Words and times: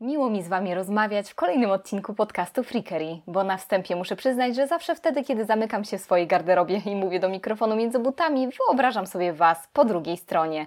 Miło 0.00 0.30
mi 0.30 0.42
z 0.42 0.48
Wami 0.48 0.74
rozmawiać 0.74 1.30
w 1.30 1.34
kolejnym 1.34 1.70
odcinku 1.70 2.14
podcastu 2.14 2.62
Freakery, 2.62 3.20
bo 3.26 3.44
na 3.44 3.56
wstępie 3.56 3.96
muszę 3.96 4.16
przyznać, 4.16 4.56
że 4.56 4.66
zawsze 4.66 4.94
wtedy, 4.94 5.24
kiedy 5.24 5.44
zamykam 5.44 5.84
się 5.84 5.98
w 5.98 6.02
swojej 6.02 6.26
garderobie 6.26 6.82
i 6.86 6.96
mówię 6.96 7.20
do 7.20 7.28
mikrofonu 7.28 7.76
między 7.76 7.98
butami, 7.98 8.48
wyobrażam 8.68 9.06
sobie 9.06 9.32
Was 9.32 9.68
po 9.72 9.84
drugiej 9.84 10.16
stronie. 10.16 10.66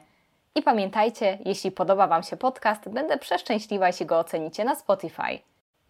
I 0.56 0.62
pamiętajcie, 0.62 1.38
jeśli 1.46 1.72
podoba 1.72 2.08
Wam 2.08 2.24
się 2.24 2.38
podcast, 2.38 2.90
będę 2.90 3.18
przeszczęśliwa, 3.18 3.88
jeśli 3.88 4.06
go 4.06 4.20
ocenicie 4.20 4.66
na 4.66 4.76
Spotify. 4.76 5.40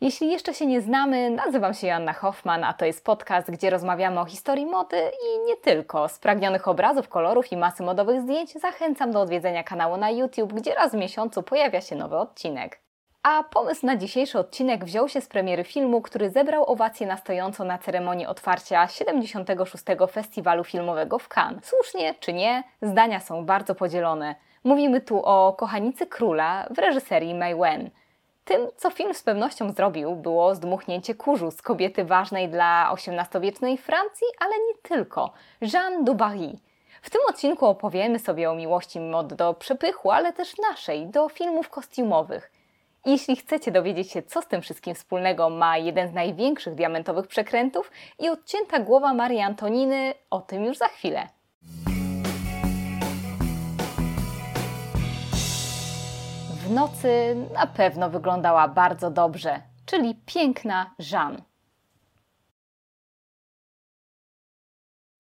Jeśli 0.02 0.32
jeszcze 0.32 0.54
się 0.54 0.66
nie 0.66 0.82
znamy, 0.82 1.30
nazywam 1.30 1.74
się 1.74 1.88
Joanna 1.88 2.14
Hoffman, 2.14 2.64
a 2.64 2.74
to 2.74 2.86
jest 2.86 3.06
podcast, 3.06 3.52
gdzie 3.52 3.70
rozmawiamy 3.70 4.20
o 4.20 4.26
historii 4.26 4.66
mody 4.66 4.98
i 4.98 5.48
nie 5.48 5.56
tylko. 5.56 6.10
Spragnionych 6.10 6.68
obrazów, 6.68 7.10
kolorów 7.10 7.52
i 7.52 7.58
masy 7.58 7.84
modowych 7.84 8.22
zdjęć 8.22 8.54
zachęcam 8.54 9.12
do 9.12 9.22
odwiedzenia 9.22 9.64
kanału 9.64 9.98
na 9.98 10.10
YouTube, 10.10 10.54
gdzie 10.54 10.76
raz 10.76 10.92
w 10.92 10.98
miesiącu 10.98 11.44
pojawia 11.44 11.82
się 11.82 11.96
nowy 11.96 12.18
odcinek. 12.18 12.89
A 13.30 13.44
pomysł 13.44 13.86
na 13.86 13.96
dzisiejszy 13.96 14.40
odcinek 14.40 14.86
wziął 14.86 15.10
się 15.10 15.22
z 15.22 15.28
premiery 15.28 15.64
filmu, 15.64 16.02
który 16.02 16.30
zebrał 16.30 16.72
owację 16.72 17.08
na 17.08 17.18
stojąco 17.18 17.64
na 17.64 17.78
ceremonii 17.78 18.26
otwarcia 18.26 18.88
76. 18.88 19.84
Festiwalu 20.12 20.64
Filmowego 20.64 21.20
w 21.20 21.30
Cannes. 21.36 21.66
Słusznie 21.66 22.16
czy 22.20 22.34
nie, 22.34 22.64
zdania 22.82 23.20
są 23.20 23.46
bardzo 23.46 23.76
podzielone. 23.76 24.36
Mówimy 24.64 25.02
tu 25.02 25.22
o 25.26 25.54
Kochanicy 25.54 26.08
Króla 26.08 26.68
w 26.70 26.80
reżyserii 26.80 27.36
May 27.36 27.56
Wen. 27.56 27.90
Tym, 28.46 28.68
co 28.78 28.90
film 28.90 29.14
z 29.14 29.24
pewnością 29.24 29.72
zrobił, 29.72 30.16
było 30.16 30.56
zdmuchnięcie 30.56 31.16
kurzu 31.16 31.52
z 31.52 31.62
kobiety 31.62 32.06
ważnej 32.06 32.50
dla 32.50 32.94
XVIII-wiecznej 32.94 33.78
Francji, 33.78 34.28
ale 34.40 34.52
nie 34.52 34.74
tylko 34.82 35.34
Jeanne 35.62 36.04
du 36.04 36.16
Barry. 36.16 36.54
W 37.02 37.10
tym 37.10 37.22
odcinku 37.30 37.66
opowiemy 37.66 38.20
sobie 38.20 38.52
o 38.52 38.56
miłości 38.56 39.00
mod 39.00 39.34
do 39.34 39.54
przepychu, 39.54 40.12
ale 40.12 40.34
też 40.34 40.58
naszej, 40.58 41.08
do 41.08 41.30
filmów 41.30 41.70
kostiumowych. 41.70 42.59
Jeśli 43.06 43.36
chcecie 43.36 43.72
dowiedzieć 43.72 44.12
się, 44.12 44.24
co 44.24 44.42
z 44.42 44.48
tym 44.48 44.62
wszystkim 44.62 44.96
wspólnego 44.96 45.50
ma 45.50 45.78
jeden 45.78 46.10
z 46.10 46.14
największych 46.14 46.76
diamentowych 46.76 47.28
przekrętów 47.28 47.92
i 48.20 48.30
odcięta 48.30 48.80
głowa 48.80 49.14
Marii 49.14 49.40
Antoniny, 49.40 50.14
o 50.30 50.42
tym 50.42 50.66
już 50.66 50.78
za 50.78 50.88
chwilę. 50.88 51.28
W 56.68 56.72
nocy 56.72 57.36
na 57.54 57.68
pewno 57.68 58.10
wyglądała 58.10 58.68
bardzo 58.68 59.12
dobrze, 59.12 59.62
czyli 59.86 60.16
piękna 60.26 60.96
Jeanne. 61.12 61.49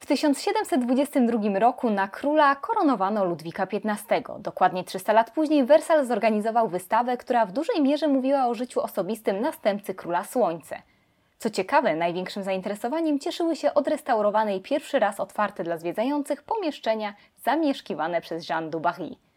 1722 0.09 1.59
roku 1.59 1.89
na 1.89 2.07
króla 2.07 2.55
koronowano 2.55 3.25
Ludwika 3.25 3.63
XV. 3.63 4.23
Dokładnie 4.39 4.83
300 4.83 5.13
lat 5.13 5.31
później 5.31 5.65
Wersal 5.65 6.05
zorganizował 6.05 6.67
wystawę, 6.67 7.17
która 7.17 7.45
w 7.45 7.51
dużej 7.51 7.81
mierze 7.81 8.07
mówiła 8.07 8.47
o 8.47 8.53
życiu 8.53 8.81
osobistym 8.81 9.41
następcy 9.41 9.93
króla 9.93 10.23
Słońce. 10.23 10.81
Co 11.37 11.49
ciekawe, 11.49 11.95
największym 11.95 12.43
zainteresowaniem 12.43 13.19
cieszyły 13.19 13.55
się 13.55 13.73
odrestaurowane 13.73 14.55
i 14.55 14.61
pierwszy 14.61 14.99
raz 14.99 15.19
otwarte 15.19 15.63
dla 15.63 15.77
zwiedzających 15.77 16.43
pomieszczenia 16.43 17.13
zamieszkiwane 17.37 18.21
przez 18.21 18.49
Jeanne 18.49 18.69
du 18.69 18.79
Barry 18.79 19.28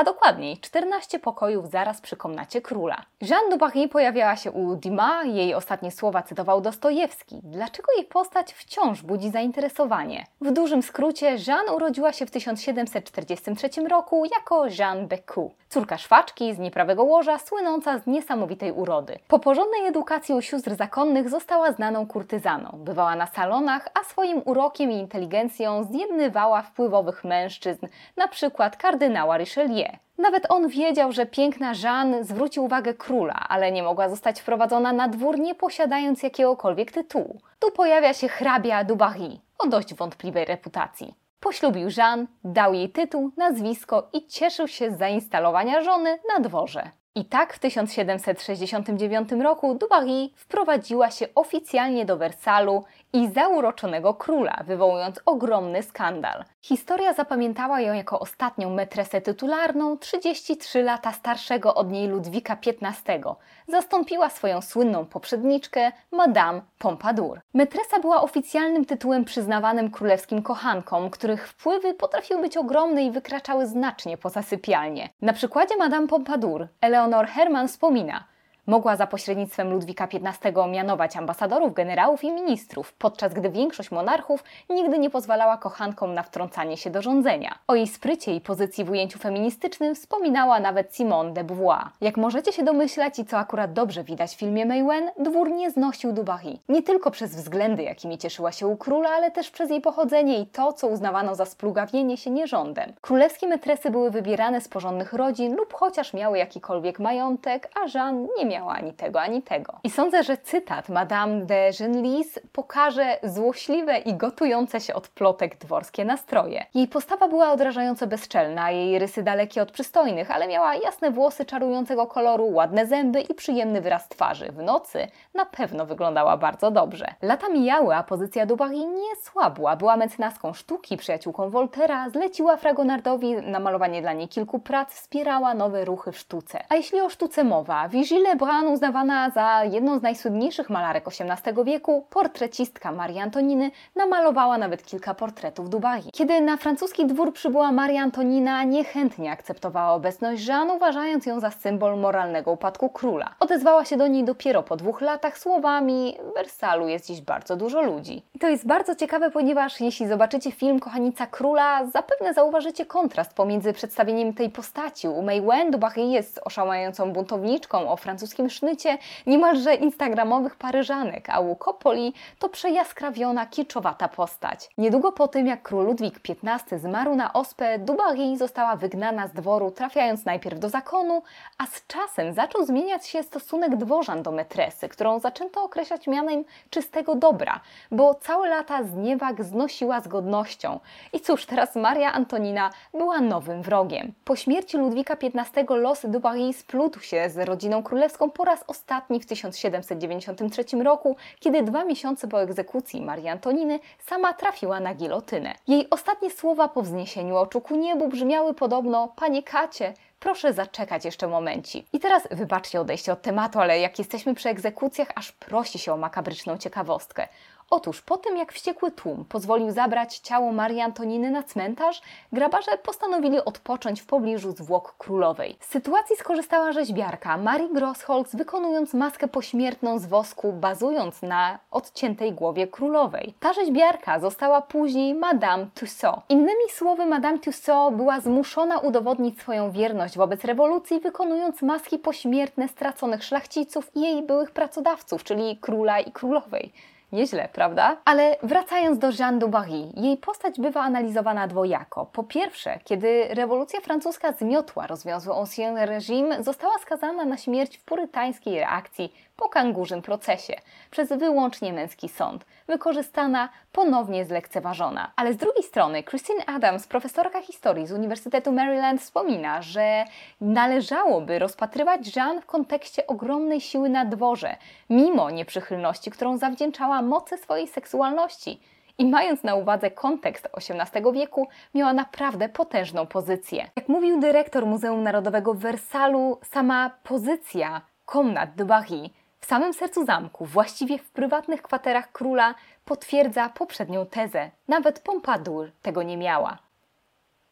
a 0.00 0.04
dokładniej 0.04 0.58
14 0.58 1.18
pokojów 1.18 1.70
zaraz 1.70 2.00
przy 2.00 2.16
komnacie 2.16 2.60
króla. 2.60 3.02
Jeanne 3.20 3.50
du 3.50 3.58
Barry 3.58 3.88
pojawiała 3.88 4.36
się 4.36 4.52
u 4.52 4.76
Dumas, 4.76 5.26
jej 5.26 5.54
ostatnie 5.54 5.90
słowa 5.90 6.22
cytował 6.22 6.60
Dostojewski. 6.60 7.40
Dlaczego 7.42 7.92
jej 7.96 8.06
postać 8.06 8.52
wciąż 8.52 9.02
budzi 9.02 9.30
zainteresowanie? 9.30 10.26
W 10.40 10.50
dużym 10.52 10.82
skrócie, 10.82 11.36
Jeanne 11.46 11.72
urodziła 11.72 12.12
się 12.12 12.26
w 12.26 12.30
1743 12.30 13.68
roku 13.88 14.24
jako 14.24 14.66
Jeanne 14.78 15.06
Becou, 15.06 15.54
córka 15.70 15.98
szwaczki 15.98 16.54
z 16.54 16.58
nieprawego 16.58 17.04
łoża, 17.04 17.38
słynąca 17.38 17.98
z 17.98 18.06
niesamowitej 18.06 18.72
urody. 18.72 19.18
Po 19.28 19.38
porządnej 19.38 19.86
edukacji 19.86 20.34
u 20.34 20.42
sióstr 20.42 20.76
zakonnych 20.76 21.28
została 21.28 21.72
znaną 21.72 22.06
kurtyzaną. 22.06 22.70
Bywała 22.84 23.16
na 23.16 23.26
salonach, 23.26 23.88
a 24.00 24.04
swoim 24.04 24.42
urokiem 24.44 24.90
i 24.90 24.94
inteligencją 24.94 25.84
zjednywała 25.84 26.62
wpływowych 26.62 27.24
mężczyzn, 27.24 27.86
na 28.16 28.28
przykład 28.28 28.76
kardynała 28.76 29.38
Richelieu. 29.38 29.96
Nawet 30.18 30.50
on 30.50 30.68
wiedział, 30.68 31.12
że 31.12 31.26
piękna 31.26 31.72
Jeanne 31.82 32.24
zwróci 32.24 32.60
uwagę 32.60 32.94
króla, 32.94 33.46
ale 33.48 33.72
nie 33.72 33.82
mogła 33.82 34.08
zostać 34.08 34.40
wprowadzona 34.40 34.92
na 34.92 35.08
dwór 35.08 35.38
nie 35.38 35.54
posiadając 35.54 36.22
jakiegokolwiek 36.22 36.92
tytułu. 36.92 37.40
Tu 37.58 37.70
pojawia 37.70 38.14
się 38.14 38.28
hrabia 38.28 38.84
Dubarry 38.84 39.38
o 39.58 39.68
dość 39.68 39.94
wątpliwej 39.94 40.44
reputacji. 40.44 41.14
Poślubił 41.40 41.88
Jeanne, 41.96 42.26
dał 42.44 42.74
jej 42.74 42.90
tytuł, 42.90 43.30
nazwisko 43.36 44.08
i 44.12 44.26
cieszył 44.26 44.68
się 44.68 44.90
z 44.90 44.98
zainstalowania 44.98 45.82
żony 45.82 46.18
na 46.34 46.40
dworze. 46.40 46.90
I 47.14 47.24
tak 47.24 47.54
w 47.54 47.58
1769 47.58 49.32
roku 49.32 49.74
Dubarry 49.74 50.28
wprowadziła 50.36 51.10
się 51.10 51.26
oficjalnie 51.34 52.04
do 52.04 52.16
Wersalu 52.16 52.84
i 53.12 53.28
zauroczonego 53.28 54.14
króla, 54.14 54.62
wywołując 54.66 55.20
ogromny 55.26 55.82
skandal. 55.82 56.44
Historia 56.62 57.12
zapamiętała 57.12 57.80
ją 57.80 57.94
jako 57.94 58.20
ostatnią 58.20 58.70
metresę 58.70 59.20
tytularną 59.20 59.98
33 59.98 60.82
lata 60.82 61.12
starszego 61.12 61.74
od 61.74 61.90
niej 61.90 62.08
Ludwika 62.08 62.56
XV. 62.66 63.34
Zastąpiła 63.68 64.28
swoją 64.30 64.60
słynną 64.60 65.06
poprzedniczkę 65.06 65.92
Madame 66.12 66.62
Pompadour. 66.78 67.40
Metresa 67.54 68.00
była 68.00 68.22
oficjalnym 68.22 68.84
tytułem 68.84 69.24
przyznawanym 69.24 69.90
królewskim 69.90 70.42
kochankom, 70.42 71.10
których 71.10 71.48
wpływy 71.48 71.94
potrafiły 71.94 72.42
być 72.42 72.56
ogromne 72.56 73.04
i 73.04 73.10
wykraczały 73.10 73.66
znacznie 73.66 74.16
poza 74.16 74.42
sypialnię. 74.42 75.08
Na 75.22 75.32
przykładzie 75.32 75.76
Madame 75.76 76.06
Pompadour 76.06 76.68
Eleanor 76.80 77.26
Herman 77.26 77.68
wspomina– 77.68 78.24
Mogła 78.66 78.96
za 78.96 79.06
pośrednictwem 79.06 79.70
Ludwika 79.70 80.08
XV 80.12 80.68
mianować 80.68 81.16
ambasadorów, 81.16 81.74
generałów 81.74 82.24
i 82.24 82.32
ministrów, 82.32 82.92
podczas 82.92 83.34
gdy 83.34 83.50
większość 83.50 83.90
monarchów 83.90 84.44
nigdy 84.70 84.98
nie 84.98 85.10
pozwalała 85.10 85.56
kochankom 85.56 86.14
na 86.14 86.22
wtrącanie 86.22 86.76
się 86.76 86.90
do 86.90 87.02
rządzenia. 87.02 87.58
O 87.68 87.74
jej 87.74 87.86
sprycie 87.86 88.34
i 88.34 88.40
pozycji 88.40 88.84
w 88.84 88.90
ujęciu 88.90 89.18
feministycznym 89.18 89.94
wspominała 89.94 90.60
nawet 90.60 90.94
Simone 90.94 91.32
de 91.32 91.44
Beauvoir. 91.44 91.84
Jak 92.00 92.16
możecie 92.16 92.52
się 92.52 92.62
domyślać 92.62 93.18
i 93.18 93.24
co 93.24 93.38
akurat 93.38 93.72
dobrze 93.72 94.04
widać 94.04 94.30
w 94.30 94.38
filmie 94.38 94.66
Maywen, 94.66 95.10
dwór 95.18 95.50
nie 95.50 95.70
znosił 95.70 96.12
Dubarry. 96.12 96.58
Nie 96.68 96.82
tylko 96.82 97.10
przez 97.10 97.36
względy, 97.36 97.82
jakimi 97.82 98.18
cieszyła 98.18 98.52
się 98.52 98.66
u 98.66 98.76
króla, 98.76 99.10
ale 99.10 99.30
też 99.30 99.50
przez 99.50 99.70
jej 99.70 99.80
pochodzenie 99.80 100.38
i 100.38 100.46
to, 100.46 100.72
co 100.72 100.88
uznawano 100.88 101.34
za 101.34 101.44
splugawienie 101.44 102.16
się 102.16 102.30
nierządem. 102.30 102.92
Królewskie 103.00 103.46
metresy 103.46 103.90
były 103.90 104.10
wybierane 104.10 104.60
z 104.60 104.68
porządnych 104.68 105.12
rodzin 105.12 105.56
lub 105.56 105.74
chociaż 105.74 106.14
miały 106.14 106.38
jakikolwiek 106.38 106.98
majątek, 106.98 107.70
a 107.74 107.98
Jeanne 107.98 108.28
nie 108.38 108.46
miała 108.60 108.72
ani 108.74 108.92
tego, 108.92 109.20
ani 109.20 109.42
tego. 109.42 109.72
I 109.84 109.90
sądzę, 109.90 110.22
że 110.22 110.36
cytat 110.36 110.88
Madame 110.88 111.44
de 111.44 111.70
Genlis 111.78 112.38
pokaże 112.52 113.18
złośliwe 113.22 113.98
i 113.98 114.14
gotujące 114.14 114.80
się 114.80 114.94
od 114.94 115.08
plotek 115.08 115.58
dworskie 115.58 116.04
nastroje. 116.04 116.66
Jej 116.74 116.88
postawa 116.88 117.28
była 117.28 117.52
odrażająco 117.52 118.06
bezczelna, 118.06 118.70
jej 118.70 118.98
rysy 118.98 119.22
dalekie 119.22 119.62
od 119.62 119.72
przystojnych, 119.72 120.30
ale 120.30 120.48
miała 120.48 120.74
jasne 120.74 121.10
włosy 121.10 121.44
czarującego 121.44 122.06
koloru, 122.06 122.52
ładne 122.52 122.86
zęby 122.86 123.20
i 123.20 123.34
przyjemny 123.34 123.80
wyraz 123.80 124.08
twarzy. 124.08 124.52
W 124.52 124.62
nocy 124.62 125.08
na 125.34 125.46
pewno 125.46 125.86
wyglądała 125.86 126.36
bardzo 126.36 126.70
dobrze. 126.70 127.14
Lata 127.22 127.48
mijały, 127.48 127.94
a 127.94 128.02
pozycja 128.02 128.46
Dubarry 128.46 128.78
nie 128.78 129.16
słabła. 129.22 129.76
Była 129.76 129.96
mecenaską 129.96 130.52
sztuki, 130.52 130.96
przyjaciółką 130.96 131.50
Voltera, 131.50 132.10
zleciła 132.10 132.56
Fragonardowi 132.56 133.36
namalowanie 133.36 134.02
dla 134.02 134.12
niej 134.12 134.28
kilku 134.28 134.58
prac, 134.58 134.94
wspierała 134.94 135.54
nowe 135.54 135.84
ruchy 135.84 136.12
w 136.12 136.18
sztuce. 136.18 136.58
A 136.68 136.74
jeśli 136.74 137.00
o 137.00 137.08
sztuce 137.08 137.44
mowa, 137.44 137.88
Vigile 137.88 138.36
Brun, 138.40 138.66
uznawana 138.66 139.30
za 139.30 139.64
jedną 139.64 139.98
z 139.98 140.02
najsłynniejszych 140.02 140.70
malarek 140.70 141.04
XVIII 141.08 141.64
wieku, 141.64 142.06
portrecistka 142.10 142.92
Marii 142.92 143.18
Antoniny 143.18 143.70
namalowała 143.96 144.58
nawet 144.58 144.84
kilka 144.84 145.14
portretów 145.14 145.70
Dubai. 145.70 146.02
Kiedy 146.12 146.40
na 146.40 146.56
francuski 146.56 147.06
dwór 147.06 147.32
przybyła 147.32 147.72
Maria 147.72 148.02
Antonina, 148.02 148.64
niechętnie 148.64 149.30
akceptowała 149.30 149.92
obecność 149.92 150.46
Jeanne, 150.46 150.74
uważając 150.74 151.26
ją 151.26 151.40
za 151.40 151.50
symbol 151.50 151.98
moralnego 151.98 152.52
upadku 152.52 152.88
króla. 152.88 153.34
Odezwała 153.40 153.84
się 153.84 153.96
do 153.96 154.06
niej 154.06 154.24
dopiero 154.24 154.62
po 154.62 154.76
dwóch 154.76 155.00
latach 155.00 155.38
słowami: 155.38 156.16
Wersalu 156.34 156.88
jest 156.88 157.06
dziś 157.06 157.20
bardzo 157.20 157.56
dużo 157.56 157.82
ludzi. 157.82 158.22
I 158.34 158.38
to 158.38 158.48
jest 158.48 158.66
bardzo 158.66 158.94
ciekawe, 158.94 159.30
ponieważ 159.30 159.80
jeśli 159.80 160.08
zobaczycie 160.08 160.52
film 160.52 160.80
Kochanica 160.80 161.26
Króla, 161.26 161.86
zapewne 161.86 162.34
zauważycie 162.34 162.86
kontrast 162.86 163.34
pomiędzy 163.34 163.72
przedstawieniem 163.72 164.34
tej 164.34 164.50
postaci. 164.50 165.08
U 165.08 165.22
Mei 165.22 165.40
Wen 165.40 165.70
jest 165.96 166.40
oszałamiającą 166.44 167.12
buntowniczką 167.12 167.90
o 167.90 167.96
francuskim 167.96 168.29
sznycie 168.48 168.98
niemalże 169.26 169.74
instagramowych 169.74 170.56
paryżanek, 170.56 171.30
a 171.30 171.40
u 171.40 171.56
Kopoli 171.56 172.14
to 172.38 172.48
przejaskrawiona, 172.48 173.46
kiczowata 173.46 174.08
postać. 174.08 174.70
Niedługo 174.78 175.12
po 175.12 175.28
tym, 175.28 175.46
jak 175.46 175.62
król 175.62 175.84
Ludwik 175.84 176.20
XV 176.44 176.78
zmarł 176.78 177.14
na 177.16 177.32
ospę, 177.32 177.78
Dubarry 177.78 178.36
została 178.36 178.76
wygnana 178.76 179.28
z 179.28 179.32
dworu, 179.32 179.70
trafiając 179.70 180.24
najpierw 180.24 180.58
do 180.58 180.68
zakonu, 180.68 181.22
a 181.58 181.66
z 181.66 181.86
czasem 181.86 182.32
zaczął 182.34 182.64
zmieniać 182.64 183.06
się 183.06 183.22
stosunek 183.22 183.76
dworzan 183.76 184.22
do 184.22 184.32
metresy, 184.32 184.88
którą 184.88 185.18
zaczęto 185.18 185.62
określać 185.62 186.06
mianem 186.06 186.44
czystego 186.70 187.14
dobra, 187.14 187.60
bo 187.90 188.14
całe 188.14 188.48
lata 188.48 188.82
zniewag 188.84 189.44
znosiła 189.44 190.00
z 190.00 190.08
godnością. 190.08 190.80
I 191.12 191.20
cóż, 191.20 191.46
teraz 191.46 191.76
Maria 191.76 192.12
Antonina 192.12 192.70
była 192.94 193.20
nowym 193.20 193.62
wrogiem. 193.62 194.12
Po 194.24 194.36
śmierci 194.36 194.76
Ludwika 194.76 195.16
XV 195.22 195.64
los 195.68 196.00
Dubarry 196.04 196.52
splótł 196.52 197.00
się 197.00 197.30
z 197.30 197.38
rodziną 197.38 197.82
królewską 197.82 198.19
francuską 198.20 198.30
po 198.30 198.44
raz 198.44 198.64
ostatni 198.66 199.20
w 199.20 199.26
1793 199.26 200.64
roku, 200.84 201.16
kiedy 201.40 201.62
dwa 201.62 201.84
miesiące 201.84 202.28
po 202.28 202.42
egzekucji 202.42 203.02
Marii 203.02 203.28
Antoniny 203.28 203.80
sama 203.98 204.32
trafiła 204.32 204.80
na 204.80 204.94
gilotynę. 204.94 205.54
Jej 205.68 205.90
ostatnie 205.90 206.30
słowa 206.30 206.68
po 206.68 206.82
wzniesieniu 206.82 207.36
oczu 207.36 207.60
ku 207.60 207.76
niebu 207.76 208.08
brzmiały 208.08 208.54
podobno: 208.54 209.08
Panie 209.16 209.42
Kacie, 209.42 209.94
proszę 210.20 210.52
zaczekać 210.52 211.04
jeszcze 211.04 211.28
momenci. 211.28 211.84
I 211.92 212.00
teraz 212.00 212.28
wybaczcie 212.30 212.80
odejście 212.80 213.12
od 213.12 213.22
tematu, 213.22 213.60
ale 213.60 213.80
jak 213.80 213.98
jesteśmy 213.98 214.34
przy 214.34 214.48
egzekucjach, 214.48 215.08
aż 215.14 215.32
prosi 215.32 215.78
się 215.78 215.92
o 215.92 215.96
makabryczną 215.96 216.58
ciekawostkę. 216.58 217.28
Otóż 217.72 218.02
po 218.02 218.16
tym, 218.16 218.36
jak 218.36 218.52
wściekły 218.52 218.90
tłum 218.90 219.24
pozwolił 219.28 219.70
zabrać 219.70 220.18
ciało 220.18 220.52
Marii 220.52 220.80
Antoniny 220.80 221.30
na 221.30 221.42
cmentarz, 221.42 222.02
grabarze 222.32 222.78
postanowili 222.82 223.44
odpocząć 223.44 224.00
w 224.00 224.06
pobliżu 224.06 224.52
zwłok 224.52 224.94
królowej. 224.98 225.56
Z 225.60 225.66
sytuacji 225.66 226.16
skorzystała 226.16 226.72
rzeźbiarka 226.72 227.36
Marie 227.36 227.68
Grossholz, 227.68 228.36
wykonując 228.36 228.94
maskę 228.94 229.28
pośmiertną 229.28 229.98
z 229.98 230.06
wosku, 230.06 230.52
bazując 230.52 231.22
na 231.22 231.58
odciętej 231.70 232.32
głowie 232.32 232.66
królowej. 232.66 233.34
Ta 233.40 233.52
rzeźbiarka 233.52 234.20
została 234.20 234.60
później 234.60 235.14
Madame 235.14 235.66
Tussaud. 235.74 236.20
Innymi 236.28 236.70
słowy, 236.70 237.06
Madame 237.06 237.38
Tussaud 237.38 237.94
była 237.94 238.20
zmuszona 238.20 238.78
udowodnić 238.78 239.40
swoją 239.40 239.70
wierność 239.70 240.16
wobec 240.16 240.44
rewolucji, 240.44 241.00
wykonując 241.00 241.62
maski 241.62 241.98
pośmiertne 241.98 242.68
straconych 242.68 243.24
szlachciców 243.24 243.90
i 243.94 244.00
jej 244.00 244.22
byłych 244.22 244.50
pracodawców, 244.50 245.24
czyli 245.24 245.56
króla 245.56 246.00
i 246.00 246.12
królowej. 246.12 246.72
Nieźle, 247.12 247.48
prawda? 247.52 247.96
Ale 248.04 248.36
wracając 248.42 248.98
do 248.98 249.10
Jeanne 249.18 249.38
du 249.38 249.48
Barry, 249.48 249.92
jej 249.96 250.16
postać 250.16 250.60
bywa 250.60 250.80
analizowana 250.80 251.46
dwojako. 251.46 252.06
Po 252.06 252.24
pierwsze, 252.24 252.78
kiedy 252.84 253.28
rewolucja 253.30 253.80
francuska 253.80 254.32
zmiotła 254.32 254.86
rozwiązły 254.86 255.34
ancien 255.34 255.78
reżim, 255.78 256.26
została 256.40 256.78
skazana 256.78 257.24
na 257.24 257.36
śmierć 257.36 257.78
w 257.78 257.84
purytańskiej 257.84 258.58
reakcji 258.58 259.12
po 259.36 259.48
kangurzym 259.48 260.02
procesie 260.02 260.54
przez 260.90 261.08
wyłącznie 261.08 261.72
męski 261.72 262.08
sąd, 262.08 262.44
wykorzystana, 262.66 263.48
ponownie 263.72 264.24
zlekceważona. 264.24 265.12
Ale 265.16 265.32
z 265.32 265.36
drugiej 265.36 265.62
strony 265.62 266.02
Christine 266.02 266.46
Adams, 266.46 266.86
profesorka 266.86 267.42
historii 267.42 267.86
z 267.86 267.92
Uniwersytetu 267.92 268.52
Maryland, 268.52 269.00
wspomina, 269.00 269.62
że 269.62 270.04
należałoby 270.40 271.38
rozpatrywać 271.38 272.16
Jeanne 272.16 272.40
w 272.40 272.46
kontekście 272.46 273.06
ogromnej 273.06 273.60
siły 273.60 273.88
na 273.88 274.04
dworze, 274.04 274.56
mimo 274.90 275.30
nieprzychylności, 275.30 276.10
którą 276.10 276.36
zawdzięczała 276.36 277.02
mocy 277.02 277.36
swojej 277.36 277.68
seksualności 277.68 278.60
i 278.98 279.06
mając 279.06 279.42
na 279.42 279.54
uwadze 279.54 279.90
kontekst 279.90 280.48
XVIII 280.56 281.12
wieku, 281.12 281.48
miała 281.74 281.92
naprawdę 281.92 282.48
potężną 282.48 283.06
pozycję. 283.06 283.70
Jak 283.76 283.88
mówił 283.88 284.20
dyrektor 284.20 284.66
Muzeum 284.66 285.02
Narodowego 285.02 285.54
w 285.54 285.58
Wersalu, 285.58 286.38
sama 286.42 286.90
pozycja 287.02 287.80
Comnat 288.06 288.54
de 288.54 288.64
Barry 288.64 289.10
w 289.40 289.46
samym 289.46 289.74
sercu 289.74 290.04
zamku, 290.04 290.46
właściwie 290.46 290.98
w 290.98 291.10
prywatnych 291.10 291.62
kwaterach 291.62 292.12
króla, 292.12 292.54
potwierdza 292.84 293.48
poprzednią 293.48 294.06
tezę. 294.06 294.50
Nawet 294.68 295.00
Pompadour 295.00 295.70
tego 295.82 296.02
nie 296.02 296.16
miała. 296.16 296.58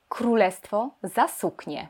Królestwo 0.09 0.91
za 1.03 1.29
suknię. 1.29 1.89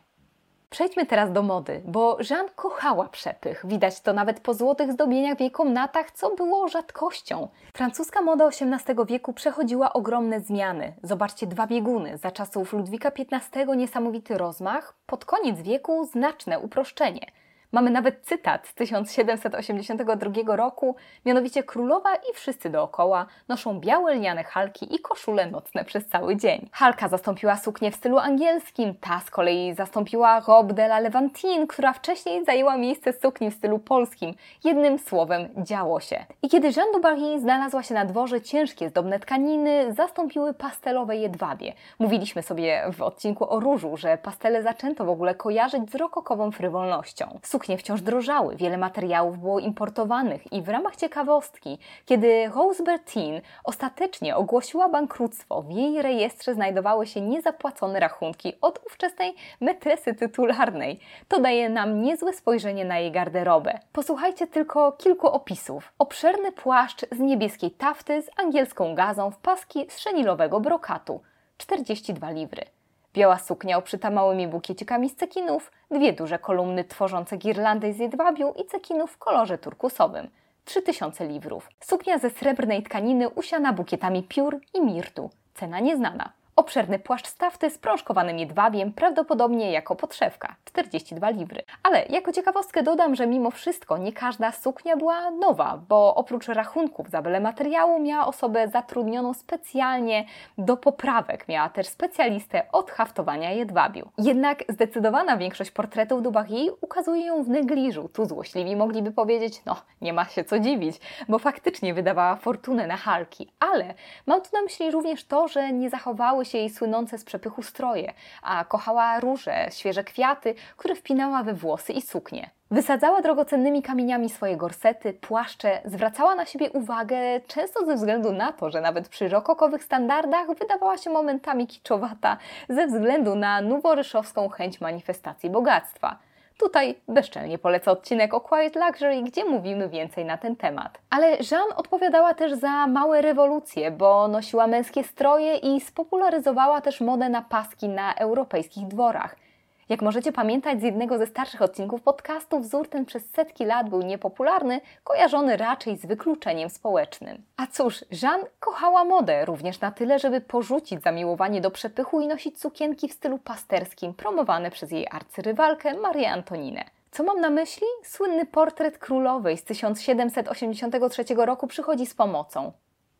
Przejdźmy 0.70 1.06
teraz 1.06 1.32
do 1.32 1.42
mody, 1.42 1.82
bo 1.84 2.18
Jeanne 2.30 2.48
kochała 2.56 3.08
przepych. 3.08 3.66
Widać 3.66 4.00
to 4.00 4.12
nawet 4.12 4.40
po 4.40 4.54
złotych 4.54 4.92
zdobieniach 4.92 5.36
w 5.36 5.40
jej 5.40 5.50
komnatach, 5.50 6.10
co 6.10 6.34
było 6.34 6.68
rzadkością. 6.68 7.48
Francuska 7.74 8.22
moda 8.22 8.46
XVIII 8.46 9.06
wieku 9.06 9.32
przechodziła 9.32 9.92
ogromne 9.92 10.40
zmiany. 10.40 10.92
Zobaczcie 11.02 11.46
dwa 11.46 11.66
bieguny. 11.66 12.18
Za 12.18 12.30
czasów 12.30 12.72
Ludwika 12.72 13.10
XV 13.32 13.76
niesamowity 13.76 14.38
rozmach, 14.38 14.94
pod 15.06 15.24
koniec 15.24 15.60
wieku 15.60 16.04
znaczne 16.04 16.58
uproszczenie– 16.60 17.26
Mamy 17.72 17.90
nawet 17.90 18.26
cytat 18.26 18.66
z 18.66 18.74
1782 18.74 20.56
roku, 20.56 20.96
mianowicie 21.26 21.62
królowa 21.62 22.14
i 22.14 22.34
wszyscy 22.34 22.70
dookoła 22.70 23.26
noszą 23.48 23.80
białe 23.80 24.14
lniane 24.14 24.44
halki 24.44 24.94
i 24.94 24.98
koszule 24.98 25.50
nocne 25.50 25.84
przez 25.84 26.06
cały 26.06 26.36
dzień. 26.36 26.68
Halka 26.72 27.08
zastąpiła 27.08 27.56
suknię 27.56 27.90
w 27.90 27.94
stylu 27.94 28.18
angielskim, 28.18 28.94
ta 28.94 29.20
z 29.20 29.30
kolei 29.30 29.74
zastąpiła 29.74 30.40
robe 30.40 30.74
de 30.74 30.84
la 30.84 30.98
Levantine, 30.98 31.66
która 31.66 31.92
wcześniej 31.92 32.44
zajęła 32.44 32.76
miejsce 32.76 33.12
sukni 33.12 33.50
w 33.50 33.54
stylu 33.54 33.78
polskim. 33.78 34.34
Jednym 34.64 34.98
słowem, 34.98 35.48
działo 35.56 36.00
się. 36.00 36.24
I 36.42 36.48
kiedy 36.48 36.70
Jeanne 36.76 36.92
du 36.92 37.00
Barry 37.00 37.40
znalazła 37.40 37.82
się 37.82 37.94
na 37.94 38.04
dworze, 38.04 38.40
ciężkie 38.40 38.88
zdobne 38.88 39.20
tkaniny 39.20 39.94
zastąpiły 39.94 40.54
pastelowe 40.54 41.16
jedwabie. 41.16 41.72
Mówiliśmy 41.98 42.42
sobie 42.42 42.84
w 42.92 43.02
odcinku 43.02 43.52
o 43.52 43.60
różu, 43.60 43.96
że 43.96 44.18
pastele 44.18 44.62
zaczęto 44.62 45.04
w 45.04 45.08
ogóle 45.08 45.34
kojarzyć 45.34 45.90
z 45.90 45.94
rokokową 45.94 46.52
frywolnością. 46.52 47.38
Suknie 47.58 47.78
wciąż 47.78 48.00
drożały, 48.00 48.56
wiele 48.56 48.78
materiałów 48.78 49.38
było 49.38 49.58
importowanych 49.58 50.52
i 50.52 50.62
w 50.62 50.69
ramach 50.69 50.96
ciekawostki, 50.96 51.78
kiedy 52.06 52.49
Rose 52.55 52.82
Bertin 52.82 53.40
ostatecznie 53.64 54.37
ogłosiła 54.37 54.88
bankructwo, 54.88 55.62
w 55.62 55.70
jej 55.70 56.02
rejestrze 56.02 56.55
znajdowały 56.55 57.06
się 57.06 57.20
niezapłacone 57.20 58.00
rachunki 58.00 58.52
od 58.60 58.87
ówczesnej 58.87 59.34
metresy 59.60 60.14
tytularnej. 60.14 61.00
To 61.28 61.40
daje 61.40 61.69
nam 61.69 62.02
niezłe 62.02 62.32
spojrzenie 62.32 62.84
na 62.84 62.99
jej 62.99 63.12
garderobę. 63.12 63.78
Posłuchajcie 63.93 64.46
tylko 64.46 64.93
kilku 64.93 65.26
opisów. 65.26 65.93
Obszerny 65.99 66.52
płaszcz 66.52 67.06
z 67.12 67.19
niebieskiej 67.19 67.70
tafty 67.70 68.22
z 68.22 68.31
angielską 68.37 68.94
gazą 68.94 69.31
w 69.31 69.38
paski 69.38 69.87
z 69.88 69.99
szenilowego 69.99 70.61
brokatu. 70.61 71.20
42 71.56 72.31
livry. 72.31 72.77
Biała 73.14 73.38
suknia 73.38 73.78
obszyta 73.78 74.10
małymi 74.10 74.49
bukiecikami 74.49 75.10
z 75.10 75.16
cekinów, 75.16 75.72
dwie 75.90 76.12
duże 76.12 76.38
kolumny 76.38 76.84
tworzące 76.84 77.37
girlandy 77.37 77.93
z 77.93 77.99
jedwabiu 77.99 78.55
i 78.56 78.66
cekinów 78.66 79.12
w 79.12 79.19
kolorze 79.19 79.58
turkusowym. 79.58 80.28
3000 80.64 81.26
liwrów. 81.26 81.69
Suknia 81.81 82.19
ze 82.19 82.31
srebrnej 82.31 82.82
tkaniny 82.82 83.28
usiana 83.28 83.72
bukietami 83.72 84.22
piór 84.22 84.60
i 84.75 84.81
mirtu. 84.81 85.31
Cena 85.55 85.81
nieznana. 85.81 86.32
Obszerny 86.58 86.99
płaszcz 86.99 87.26
stawty 87.26 87.70
z 87.70 87.78
prążkowanym 87.78 88.38
jedwabiem, 88.38 88.93
prawdopodobnie 88.93 89.72
jako 89.72 89.96
podszewka 89.96 90.56
42 90.64 91.31
libry. 91.31 91.62
Ale 91.82 92.06
jako 92.06 92.32
ciekawostkę 92.32 92.82
dodam, 92.82 93.14
że 93.14 93.26
mimo 93.26 93.50
wszystko 93.50 93.99
nie 93.99 94.12
każda 94.12 94.52
suknia 94.52 94.96
była 94.96 95.31
nowa, 95.31 95.81
bo 95.88 96.14
oprócz 96.14 96.49
rachunków 96.49 97.10
za 97.10 97.22
byle 97.22 97.40
materiału 97.40 97.99
miała 97.99 98.26
osobę 98.26 98.69
zatrudnioną 98.69 99.34
specjalnie 99.34 100.25
do 100.58 100.76
poprawek, 100.76 101.49
miała 101.49 101.69
też 101.69 101.87
specjalistę 101.87 102.62
od 102.72 102.90
haftowania 102.90 103.52
jedwabiu. 103.52 104.08
Jednak 104.19 104.64
zdecydowana 104.69 105.37
większość 105.37 105.70
portretów 105.70 106.22
Dubarry 106.22 106.72
ukazuje 106.81 107.26
ją 107.26 107.43
w 107.43 107.49
negliżu. 107.49 108.08
Tu 108.08 108.26
złośliwi 108.26 108.76
mogliby 108.76 109.12
powiedzieć, 109.12 109.62
no 109.66 109.76
nie 110.00 110.12
ma 110.12 110.25
się 110.25 110.44
co 110.44 110.58
dziwić, 110.58 110.97
bo 111.28 111.38
faktycznie 111.38 111.94
wydawała 111.94 112.37
fortunę 112.37 112.87
na 112.87 112.97
halki. 112.97 113.49
Ale 113.61 113.94
mam 114.26 114.42
tu 114.42 114.49
na 114.52 114.62
myśli 114.62 114.90
również 114.90 115.25
to, 115.25 115.49
że 115.49 115.73
nie 115.73 115.90
zachowały 115.90 116.48
się 116.49 116.59
jej 116.59 116.71
słynące 116.71 117.19
z 117.19 117.25
przepychu 117.25 117.62
stroje, 117.62 118.12
a 118.43 118.64
kochała 118.64 119.21
róże, 119.21 119.69
świeże 119.71 120.05
kwiaty, 120.05 120.55
które 120.76 120.95
wpinała 120.95 121.43
we 121.43 121.55
włosy 121.55 121.93
i 121.93 122.02
suknie. 122.02 122.50
Wysadzała 122.71 123.23
drogocennymi 123.23 123.83
kamieniami 123.83 124.31
swoje 124.31 124.57
gorsety, 124.57 125.12
płaszcze, 125.12 125.81
zwracała 125.85 126.35
na 126.35 126.47
siebie 126.47 126.71
uwagę 126.71 127.17
często 127.47 127.87
ze 127.87 127.95
względu 127.95 128.33
na 128.33 128.52
to, 128.52 128.71
że 128.71 128.81
nawet 128.81 129.09
przy 129.09 129.28
rokokowych 129.28 129.85
standardach 129.85 130.47
wydawała 130.59 130.99
się 130.99 131.11
momentami 131.11 131.67
kiczowata 131.67 132.37
ze 132.69 132.87
względu 132.87 133.35
na 133.35 133.61
noworyszowską 133.61 134.49
chęć 134.49 134.81
manifestacji 134.81 135.50
bogactwa. 135.50 136.27
Tutaj 136.58 136.94
bezczelnie 137.08 137.58
polecę 137.58 137.90
odcinek 137.90 138.34
o 138.34 138.40
Quiet 138.40 138.76
Luxury, 138.76 139.22
gdzie 139.22 139.44
mówimy 139.44 139.88
więcej 139.88 140.24
na 140.24 140.38
ten 140.38 140.56
temat. 140.56 140.98
Ale 141.10 141.36
Jeanne 141.50 141.76
odpowiadała 141.76 142.34
też 142.34 142.52
za 142.52 142.86
małe 142.86 143.22
rewolucje, 143.22 143.90
bo 143.90 144.28
nosiła 144.28 144.66
męskie 144.66 145.04
stroje 145.04 145.56
i 145.56 145.80
spopularyzowała 145.80 146.80
też 146.80 147.00
modę 147.00 147.28
na 147.28 147.42
paski 147.42 147.88
na 147.88 148.14
europejskich 148.14 148.86
dworach– 148.86 149.36
jak 149.88 150.02
możecie 150.02 150.33
pamiętać 150.33 150.80
z 150.80 150.83
jednego 150.83 151.18
ze 151.18 151.26
starszych 151.26 151.62
odcinków 151.62 152.02
podcastu, 152.02 152.61
wzór 152.61 152.88
ten 152.88 153.07
przez 153.07 153.30
setki 153.30 153.64
lat 153.64 153.88
był 153.88 154.02
niepopularny, 154.02 154.80
kojarzony 155.04 155.57
raczej 155.57 155.97
z 155.97 156.07
wykluczeniem 156.07 156.71
społecznym. 156.71 157.42
A 157.57 157.66
cóż, 157.66 158.04
Jeanne 158.23 158.47
kochała 158.61 159.04
modę 159.04 159.45
również 159.45 159.80
na 159.80 159.90
tyle, 159.90 160.18
żeby 160.18 160.40
porzucić 160.40 161.02
zamiłowanie 161.02 161.61
do 161.61 161.71
przepychu 161.71 162.21
i 162.21 162.26
nosić 162.26 162.61
sukienki 162.61 163.09
w 163.09 163.12
stylu 163.12 163.38
pasterskim, 163.38 164.14
promowane 164.14 164.71
przez 164.71 164.90
jej 164.90 165.07
arcyrywalkę 165.11 165.95
Marię 165.95 166.30
Antoninę. 166.30 166.85
Co 167.11 167.25
mam 167.25 167.40
na 167.40 167.50
myśli? 167.50 167.87
Słynny 168.04 168.47
portret 168.47 168.99
królowej 168.99 169.57
z 169.57 169.64
1783 169.64 171.25
roku 171.37 171.66
przychodzi 171.66 172.07
z 172.07 172.14
pomocą. 172.14 172.73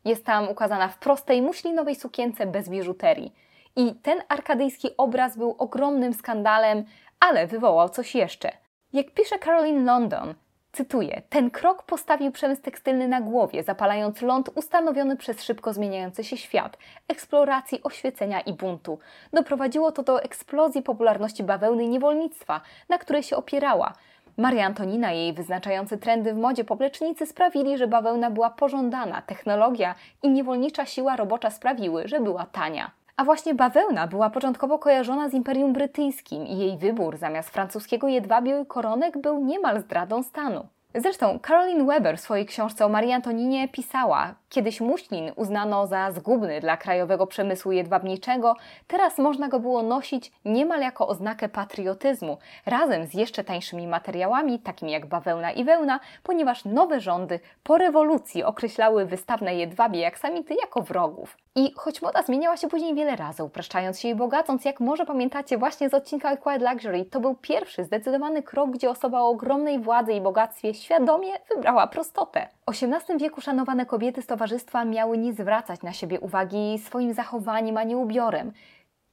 Jest 0.05 0.25
tam 0.25 0.49
ukazana 0.49 0.89
w 0.89 0.99
prostej, 0.99 1.43
muślinowej 1.43 1.95
sukience 1.95 2.47
bez 2.47 2.69
biżuterii. 2.69 3.33
I 3.77 3.95
ten 3.95 4.23
arkadyjski 4.29 4.89
obraz 4.97 5.37
był 5.37 5.55
ogromnym 5.59 6.15
skandalem, 6.15 6.85
ale 7.21 7.47
wywołał 7.47 7.89
coś 7.89 8.15
jeszcze. 8.15 8.53
Jak 8.93 9.11
pisze 9.11 9.39
Caroline 9.39 9.85
London, 9.85 10.35
cytuję: 10.73 11.23
Ten 11.29 11.51
krok 11.51 11.83
postawił 11.83 12.33
przemysł 12.33 12.63
tekstylny 12.63 13.09
na 13.09 13.21
głowie, 13.21 13.63
zapalając 13.63 14.23
ląd 14.23 14.51
ustanowiony 14.55 15.17
przez 15.17 15.43
szybko 15.43 15.73
zmieniający 15.73 16.25
się 16.25 16.37
świat, 16.37 16.79
eksploracji, 17.09 17.83
oświecenia 17.83 18.41
i 18.41 18.53
buntu. 18.53 18.99
Doprowadziło 19.33 19.93
to 19.93 20.03
do 20.03 20.23
eksplozji 20.23 20.83
popularności 20.83 21.43
bawełny 21.43 21.85
i 21.85 21.89
niewolnictwa, 21.89 22.61
na 22.89 22.99
której 22.99 23.23
się 23.23 23.37
opierała. 23.37 23.93
Maria 24.37 24.67
Antonina 24.67 25.13
i 25.13 25.19
jej 25.19 25.33
wyznaczający 25.33 25.99
trendy 25.99 26.35
w 26.35 26.37
modzie 26.37 26.65
poplecznicy 26.65 27.27
sprawili, 27.27 27.79
że 27.79 27.87
bawełna 27.87 28.31
była 28.31 28.51
pożądana, 28.51 29.23
technologia 29.23 29.95
i 30.23 30.29
niewolnicza 30.29 30.87
siła 30.87 31.17
robocza 31.17 31.51
sprawiły, 31.51 32.09
że 32.09 32.21
była 32.21 32.47
tania. 32.47 32.91
A 33.19 33.25
właśnie 33.25 33.55
bawełna 33.55 34.07
była 34.07 34.31
początkowo 34.31 34.79
kojarzona 34.79 35.29
z 35.29 35.35
Imperium 35.35 35.73
Brytyjskim 35.73 36.47
i 36.47 36.59
jej 36.59 36.79
wybór 36.79 37.17
zamiast 37.17 37.51
francuskiego 37.51 38.09
jedwabiu 38.09 38.63
i 38.63 38.67
koronek 38.67 39.19
był 39.19 39.45
niemal 39.45 39.81
zdradą 39.81 40.23
stanu. 40.23 40.67
Zresztą 41.01 41.39
Caroline 41.47 41.85
Weber 41.85 42.19
w 42.19 42.21
swojej 42.21 42.47
książce 42.47 42.87
o 42.87 42.89
Marii 42.89 43.13
Antoninie 43.13 43.69
pisała, 43.69 44.35
kiedyś 44.49 44.81
muślin 44.81 45.33
uznano 45.37 45.87
za 45.87 46.13
zgubny 46.13 46.61
dla 46.61 46.77
krajowego 46.77 47.27
przemysłu 47.27 47.73
jedwabniczego, 47.73 48.57
teraz 48.87 49.19
można 49.19 49.49
go 49.49 49.61
było 49.61 49.83
nosić 49.83 50.33
niemal 50.45 50.81
jako 50.81 51.09
oznakę 51.09 51.49
patriotyzmu, 51.49 52.39
razem 52.67 53.07
z 53.07 53.15
jeszcze 53.15 53.45
tańszymi 53.45 53.87
materiałami, 53.87 54.59
takimi 54.59 54.93
jak 54.93 55.07
bawełna 55.07 55.53
i 55.53 55.65
wełna, 55.65 56.01
ponieważ 56.23 56.65
nowe 56.65 57.01
rządy 57.01 57.41
po 57.63 57.79
rewolucji 57.79 58.45
określały 58.45 59.07
wystawne 59.07 59.55
jedwabie 59.55 60.01
jak 60.01 60.19
samity 60.19 60.55
jako 60.55 60.83
wrogów. 60.83 61.37
I 61.55 61.73
choć 61.77 62.03
moda 62.03 62.23
zmieniała 62.23 62.57
się 62.57 62.69
później 62.69 62.95
wiele 62.95 63.17
razy, 63.17 63.45
upraszczając 63.45 64.01
się 64.01 64.09
i 64.09 64.15
bogacąc, 64.15 64.65
jak 64.65 64.81
może 64.81 65.07
pamiętacie 65.07 65.59
właśnie 65.59 65.89
z 65.89 65.95
odcinka 65.95 66.37
Quiet 66.37 66.63
Luxury, 66.63 67.05
to 67.05 67.21
był 67.21 67.35
pierwszy 67.35 67.85
zdecydowany 67.85 68.43
krok, 68.43 68.71
gdzie 68.71 68.91
osoba 68.91 69.21
o 69.21 69.29
ogromnej 69.29 69.79
władzy 69.79 70.13
i 70.13 70.21
bogactwie 70.21 70.75
świadomie 70.89 71.33
wybrała 71.55 71.87
prostotę. 71.87 72.49
W 72.67 72.71
XVIII 72.71 73.19
wieku 73.19 73.41
szanowane 73.41 73.87
kobiety 73.87 74.23
z 74.23 74.27
towarzystwa 74.27 74.85
miały 74.85 75.19
nie 75.19 75.33
zwracać 75.33 75.83
na 75.83 75.93
siebie 75.93 76.21
uwagi 76.21 76.79
swoim 76.79 77.15
zachowaniem, 77.15 77.77
a 77.77 77.85
nie 77.85 77.97
ubiorem. 77.97 78.53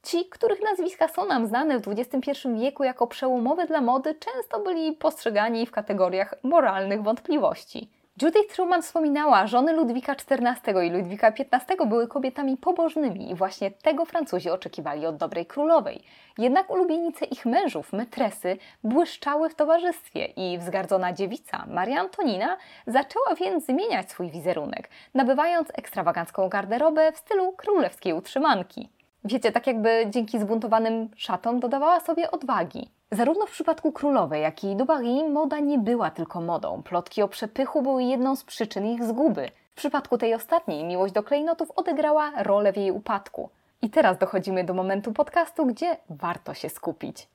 Ci, 0.02 0.24
których 0.24 0.62
nazwiska 0.62 1.08
są 1.08 1.26
nam 1.26 1.46
znane 1.46 1.80
w 1.80 1.88
XXI 1.88 2.30
wieku 2.54 2.84
jako 2.84 3.06
przełomowe 3.06 3.66
dla 3.66 3.80
mody, 3.80 4.14
często 4.14 4.60
byli 4.60 4.92
postrzegani 4.92 5.66
w 5.66 5.70
kategoriach 5.70 6.34
moralnych 6.42 7.02
wątpliwości. 7.02 7.90
Judith 8.22 8.54
Truman 8.54 8.82
wspominała, 8.82 9.46
żony 9.46 9.72
Ludwika 9.72 10.12
XIV 10.12 10.82
i 10.86 10.90
Ludwika 10.90 11.28
XV 11.28 11.86
były 11.86 12.08
kobietami 12.08 12.56
pobożnymi 12.56 13.30
i 13.30 13.34
właśnie 13.34 13.70
tego 13.70 14.04
Francuzi 14.04 14.50
oczekiwali 14.50 15.06
od 15.06 15.16
dobrej 15.16 15.46
królowej. 15.46 16.02
Jednak 16.38 16.70
ulubienice 16.70 17.24
ich 17.24 17.46
mężów, 17.46 17.92
metresy, 17.92 18.56
błyszczały 18.84 19.50
w 19.50 19.54
towarzystwie 19.54 20.24
i 20.24 20.58
wzgardzona 20.58 21.12
dziewica, 21.12 21.64
Maria 21.68 22.00
Antonina, 22.00 22.56
zaczęła 22.86 23.34
więc 23.34 23.66
zmieniać 23.66 24.10
swój 24.10 24.30
wizerunek, 24.30 24.88
nabywając 25.14 25.68
ekstrawagancką 25.74 26.48
garderobę 26.48 27.12
w 27.12 27.18
stylu 27.18 27.52
królewskiej 27.52 28.12
utrzymanki. 28.12 28.88
Wiecie, 29.24 29.52
tak 29.52 29.66
jakby 29.66 30.06
dzięki 30.10 30.38
zbuntowanym 30.38 31.08
szatom 31.16 31.60
dodawała 31.60 32.00
sobie 32.00 32.30
odwagi. 32.30 32.95
Zarówno 33.10 33.46
w 33.46 33.50
przypadku 33.50 33.92
królowej, 33.92 34.42
jak 34.42 34.64
i 34.64 34.76
Dubarry 34.76 35.28
moda 35.28 35.58
nie 35.58 35.78
była 35.78 36.10
tylko 36.10 36.40
modą. 36.40 36.82
Plotki 36.82 37.22
o 37.22 37.28
przepychu 37.28 37.82
były 37.82 38.04
jedną 38.04 38.36
z 38.36 38.44
przyczyn 38.44 38.86
ich 38.86 39.04
zguby. 39.04 39.50
W 39.70 39.74
przypadku 39.74 40.18
tej 40.18 40.34
ostatniej 40.34 40.84
miłość 40.84 41.14
do 41.14 41.22
klejnotów 41.22 41.70
odegrała 41.70 42.32
rolę 42.42 42.72
w 42.72 42.76
jej 42.76 42.90
upadku. 42.90 43.50
I 43.82 43.90
teraz 43.90 44.18
dochodzimy 44.18 44.64
do 44.64 44.74
momentu 44.74 45.12
podcastu, 45.12 45.66
gdzie 45.66 45.96
warto 46.10 46.54
się 46.54 46.68
skupić. 46.68 47.28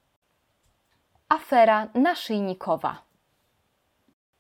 Afera 1.29 1.87
naszyjnikowa. 1.93 3.01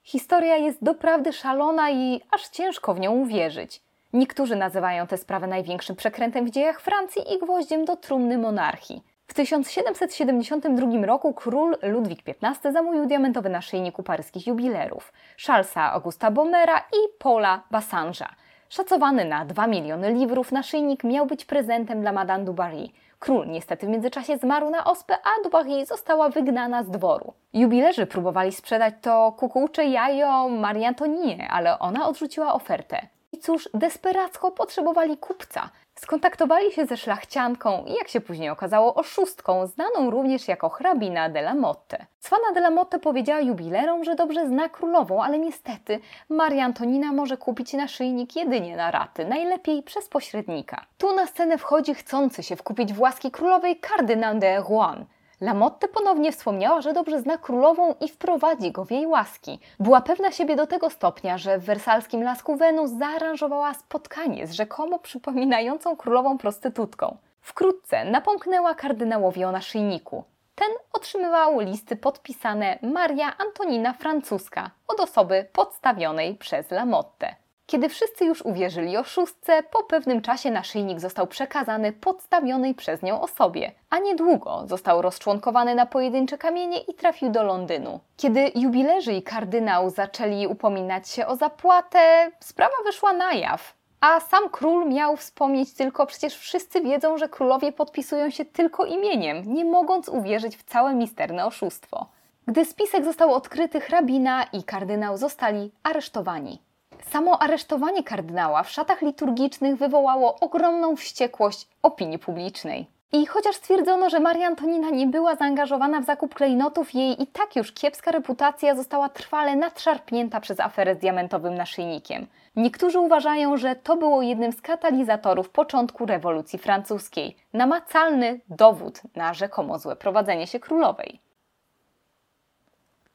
Historia 0.03 0.57
jest 0.57 0.83
doprawdy 0.83 1.33
szalona 1.33 1.91
i 1.91 2.21
aż 2.31 2.47
ciężko 2.47 2.93
w 2.93 2.99
nią 2.99 3.11
uwierzyć. 3.11 3.81
Niektórzy 4.13 4.55
nazywają 4.55 5.07
tę 5.07 5.17
sprawę 5.17 5.47
największym 5.47 5.95
przekrętem 5.95 6.45
w 6.45 6.49
dziejach 6.49 6.81
Francji 6.81 7.33
i 7.33 7.39
gwoździem 7.39 7.85
do 7.85 7.95
trumny 7.95 8.37
monarchii. 8.37 9.10
W 9.31 9.33
1772 9.33 11.05
roku 11.05 11.33
król 11.33 11.77
Ludwik 11.81 12.19
XV 12.41 12.71
zamówił 12.71 13.05
diamentowy 13.05 13.49
naszyjnik 13.49 13.99
u 13.99 14.03
paryskich 14.03 14.47
jubilerów 14.47 15.13
Charlesa 15.45 15.91
Augusta 15.91 16.31
Bomera 16.31 16.79
i 16.79 17.19
Paula 17.19 17.63
Bassange'a. 17.71 18.25
Szacowany 18.69 19.25
na 19.25 19.45
2 19.45 19.67
miliony 19.67 20.13
liwrów 20.13 20.51
naszyjnik 20.51 21.03
miał 21.03 21.25
być 21.25 21.45
prezentem 21.45 22.01
dla 22.01 22.11
Madame 22.11 22.45
du 22.45 22.53
Barry. 22.53 22.87
Król 23.19 23.47
niestety 23.47 23.85
w 23.85 23.89
międzyczasie 23.89 24.37
zmarł 24.37 24.69
na 24.69 24.85
ospę, 24.85 25.13
a 25.23 25.43
Dubarry 25.43 25.85
została 25.85 26.29
wygnana 26.29 26.83
z 26.83 26.89
dworu. 26.89 27.33
Jubilerzy 27.53 28.05
próbowali 28.05 28.51
sprzedać 28.51 28.93
to 29.01 29.31
kukułcze 29.37 29.85
jajo 29.85 30.49
Marii 30.49 30.85
Antoninie, 30.85 31.47
ale 31.51 31.79
ona 31.79 32.07
odrzuciła 32.07 32.53
ofertę. 32.53 33.07
I 33.33 33.37
cóż, 33.37 33.69
desperacko 33.73 34.51
potrzebowali 34.51 35.17
kupca. 35.17 35.69
Skontaktowali 36.03 36.71
się 36.71 36.85
ze 36.85 36.97
szlachcianką 36.97 37.85
i 37.87 37.93
jak 37.93 38.07
się 38.07 38.21
później 38.21 38.49
okazało 38.49 38.95
oszustką, 38.95 39.67
znaną 39.67 40.11
również 40.11 40.47
jako 40.47 40.69
hrabina 40.69 41.29
de 41.29 41.39
la 41.39 41.55
Motte. 41.55 42.05
Swana 42.19 42.51
de 42.53 42.59
la 42.59 42.69
Motte 42.69 42.99
powiedziała 42.99 43.39
jubilerom, 43.39 44.03
że 44.03 44.15
dobrze 44.15 44.47
zna 44.47 44.69
królową, 44.69 45.23
ale 45.23 45.39
niestety 45.39 45.99
Maria 46.29 46.65
Antonina 46.65 47.11
może 47.11 47.37
kupić 47.37 47.73
naszyjnik 47.73 48.35
jedynie 48.35 48.75
na 48.75 48.91
raty, 48.91 49.25
najlepiej 49.25 49.83
przez 49.83 50.07
pośrednika. 50.07 50.85
Tu 50.97 51.15
na 51.15 51.27
scenę 51.27 51.57
wchodzi 51.57 51.93
chcący 51.93 52.43
się 52.43 52.55
wkupić 52.55 52.93
w 52.93 52.99
łaski 52.99 53.31
królowej 53.31 53.79
kardynał 53.79 54.39
de 54.39 54.59
Rouen. 54.59 55.05
Lamotte 55.41 55.87
ponownie 55.87 56.31
wspomniała, 56.31 56.81
że 56.81 56.93
dobrze 56.93 57.21
zna 57.21 57.37
królową 57.37 57.95
i 58.01 58.07
wprowadzi 58.07 58.71
go 58.71 58.85
w 58.85 58.91
jej 58.91 59.07
łaski. 59.07 59.59
Była 59.79 60.01
pewna 60.01 60.31
siebie 60.31 60.55
do 60.55 60.67
tego 60.67 60.89
stopnia, 60.89 61.37
że 61.37 61.57
w 61.57 61.65
wersalskim 61.65 62.23
lasku 62.23 62.55
Wenus 62.55 62.91
zaaranżowała 62.91 63.73
spotkanie 63.73 64.47
z 64.47 64.51
rzekomo 64.51 64.99
przypominającą 64.99 65.95
królową 65.95 66.37
prostytutką. 66.37 67.17
Wkrótce 67.41 68.05
napomknęła 68.05 68.75
kardynałowi 68.75 69.43
o 69.43 69.51
naszyjniku. 69.51 70.23
Ten 70.55 70.69
otrzymywał 70.93 71.59
listy 71.59 71.95
podpisane 71.95 72.79
Maria 72.81 73.37
Antonina 73.37 73.93
Francuska 73.93 74.71
od 74.87 74.99
osoby 74.99 75.47
podstawionej 75.53 76.35
przez 76.35 76.71
Lamotte. 76.71 77.35
Kiedy 77.71 77.89
wszyscy 77.89 78.25
już 78.25 78.41
uwierzyli 78.41 78.97
o 78.97 79.03
szóstce, 79.03 79.63
po 79.63 79.83
pewnym 79.83 80.21
czasie 80.21 80.51
naszyjnik 80.51 80.99
został 80.99 81.27
przekazany 81.27 81.93
podstawionej 81.93 82.75
przez 82.75 83.01
nią 83.01 83.21
osobie, 83.21 83.71
a 83.89 83.99
niedługo 83.99 84.63
został 84.67 85.01
rozczłonkowany 85.01 85.75
na 85.75 85.85
pojedyncze 85.85 86.37
kamienie 86.37 86.79
i 86.79 86.93
trafił 86.93 87.29
do 87.29 87.43
Londynu. 87.43 87.99
Kiedy 88.17 88.51
jubilerzy 88.55 89.13
i 89.13 89.23
kardynał 89.23 89.89
zaczęli 89.89 90.47
upominać 90.47 91.09
się 91.09 91.27
o 91.27 91.35
zapłatę, 91.35 92.31
sprawa 92.39 92.75
wyszła 92.85 93.13
na 93.13 93.33
jaw. 93.33 93.73
A 94.01 94.19
sam 94.19 94.49
król 94.49 94.89
miał 94.89 95.17
wspomnieć 95.17 95.73
tylko, 95.73 96.05
przecież 96.05 96.37
wszyscy 96.37 96.81
wiedzą, 96.81 97.17
że 97.17 97.29
królowie 97.29 97.71
podpisują 97.71 98.29
się 98.29 98.45
tylko 98.45 98.85
imieniem, 98.85 99.53
nie 99.53 99.65
mogąc 99.65 100.09
uwierzyć 100.09 100.57
w 100.57 100.63
całe 100.63 100.93
misterne 100.93 101.45
oszustwo. 101.45 102.05
Gdy 102.47 102.65
spisek 102.65 103.05
został 103.05 103.33
odkryty, 103.33 103.79
hrabina 103.79 104.43
i 104.43 104.63
kardynał 104.63 105.17
zostali 105.17 105.71
aresztowani. 105.83 106.70
Samo 107.11 107.41
aresztowanie 107.41 108.03
kardynała 108.03 108.63
w 108.63 108.69
szatach 108.69 109.01
liturgicznych 109.01 109.75
wywołało 109.75 110.39
ogromną 110.39 110.95
wściekłość 110.95 111.67
opinii 111.81 112.19
publicznej. 112.19 112.87
I 113.11 113.25
chociaż 113.25 113.55
stwierdzono, 113.55 114.09
że 114.09 114.19
Maria 114.19 114.47
Antonina 114.47 114.89
nie 114.89 115.07
była 115.07 115.35
zaangażowana 115.35 116.01
w 116.01 116.05
zakup 116.05 116.35
klejnotów, 116.35 116.93
jej 116.93 117.23
i 117.23 117.27
tak 117.27 117.55
już 117.55 117.71
kiepska 117.71 118.11
reputacja 118.11 118.75
została 118.75 119.09
trwale 119.09 119.55
nadszarpnięta 119.55 120.39
przez 120.39 120.59
aferę 120.59 120.95
z 120.95 120.97
diamentowym 120.97 121.55
naszyjnikiem. 121.55 122.27
Niektórzy 122.55 122.99
uważają, 122.99 123.57
że 123.57 123.75
to 123.75 123.95
było 123.97 124.21
jednym 124.21 124.51
z 124.51 124.61
katalizatorów 124.61 125.49
początku 125.49 126.05
rewolucji 126.05 126.59
francuskiej. 126.59 127.35
Namacalny 127.53 128.39
dowód 128.49 129.01
na 129.15 129.33
rzekomo 129.33 129.79
złe 129.79 129.95
prowadzenie 129.95 130.47
się 130.47 130.59
królowej. 130.59 131.19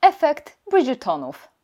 Efekt 0.01 0.59
Bridgertonów 0.71 1.56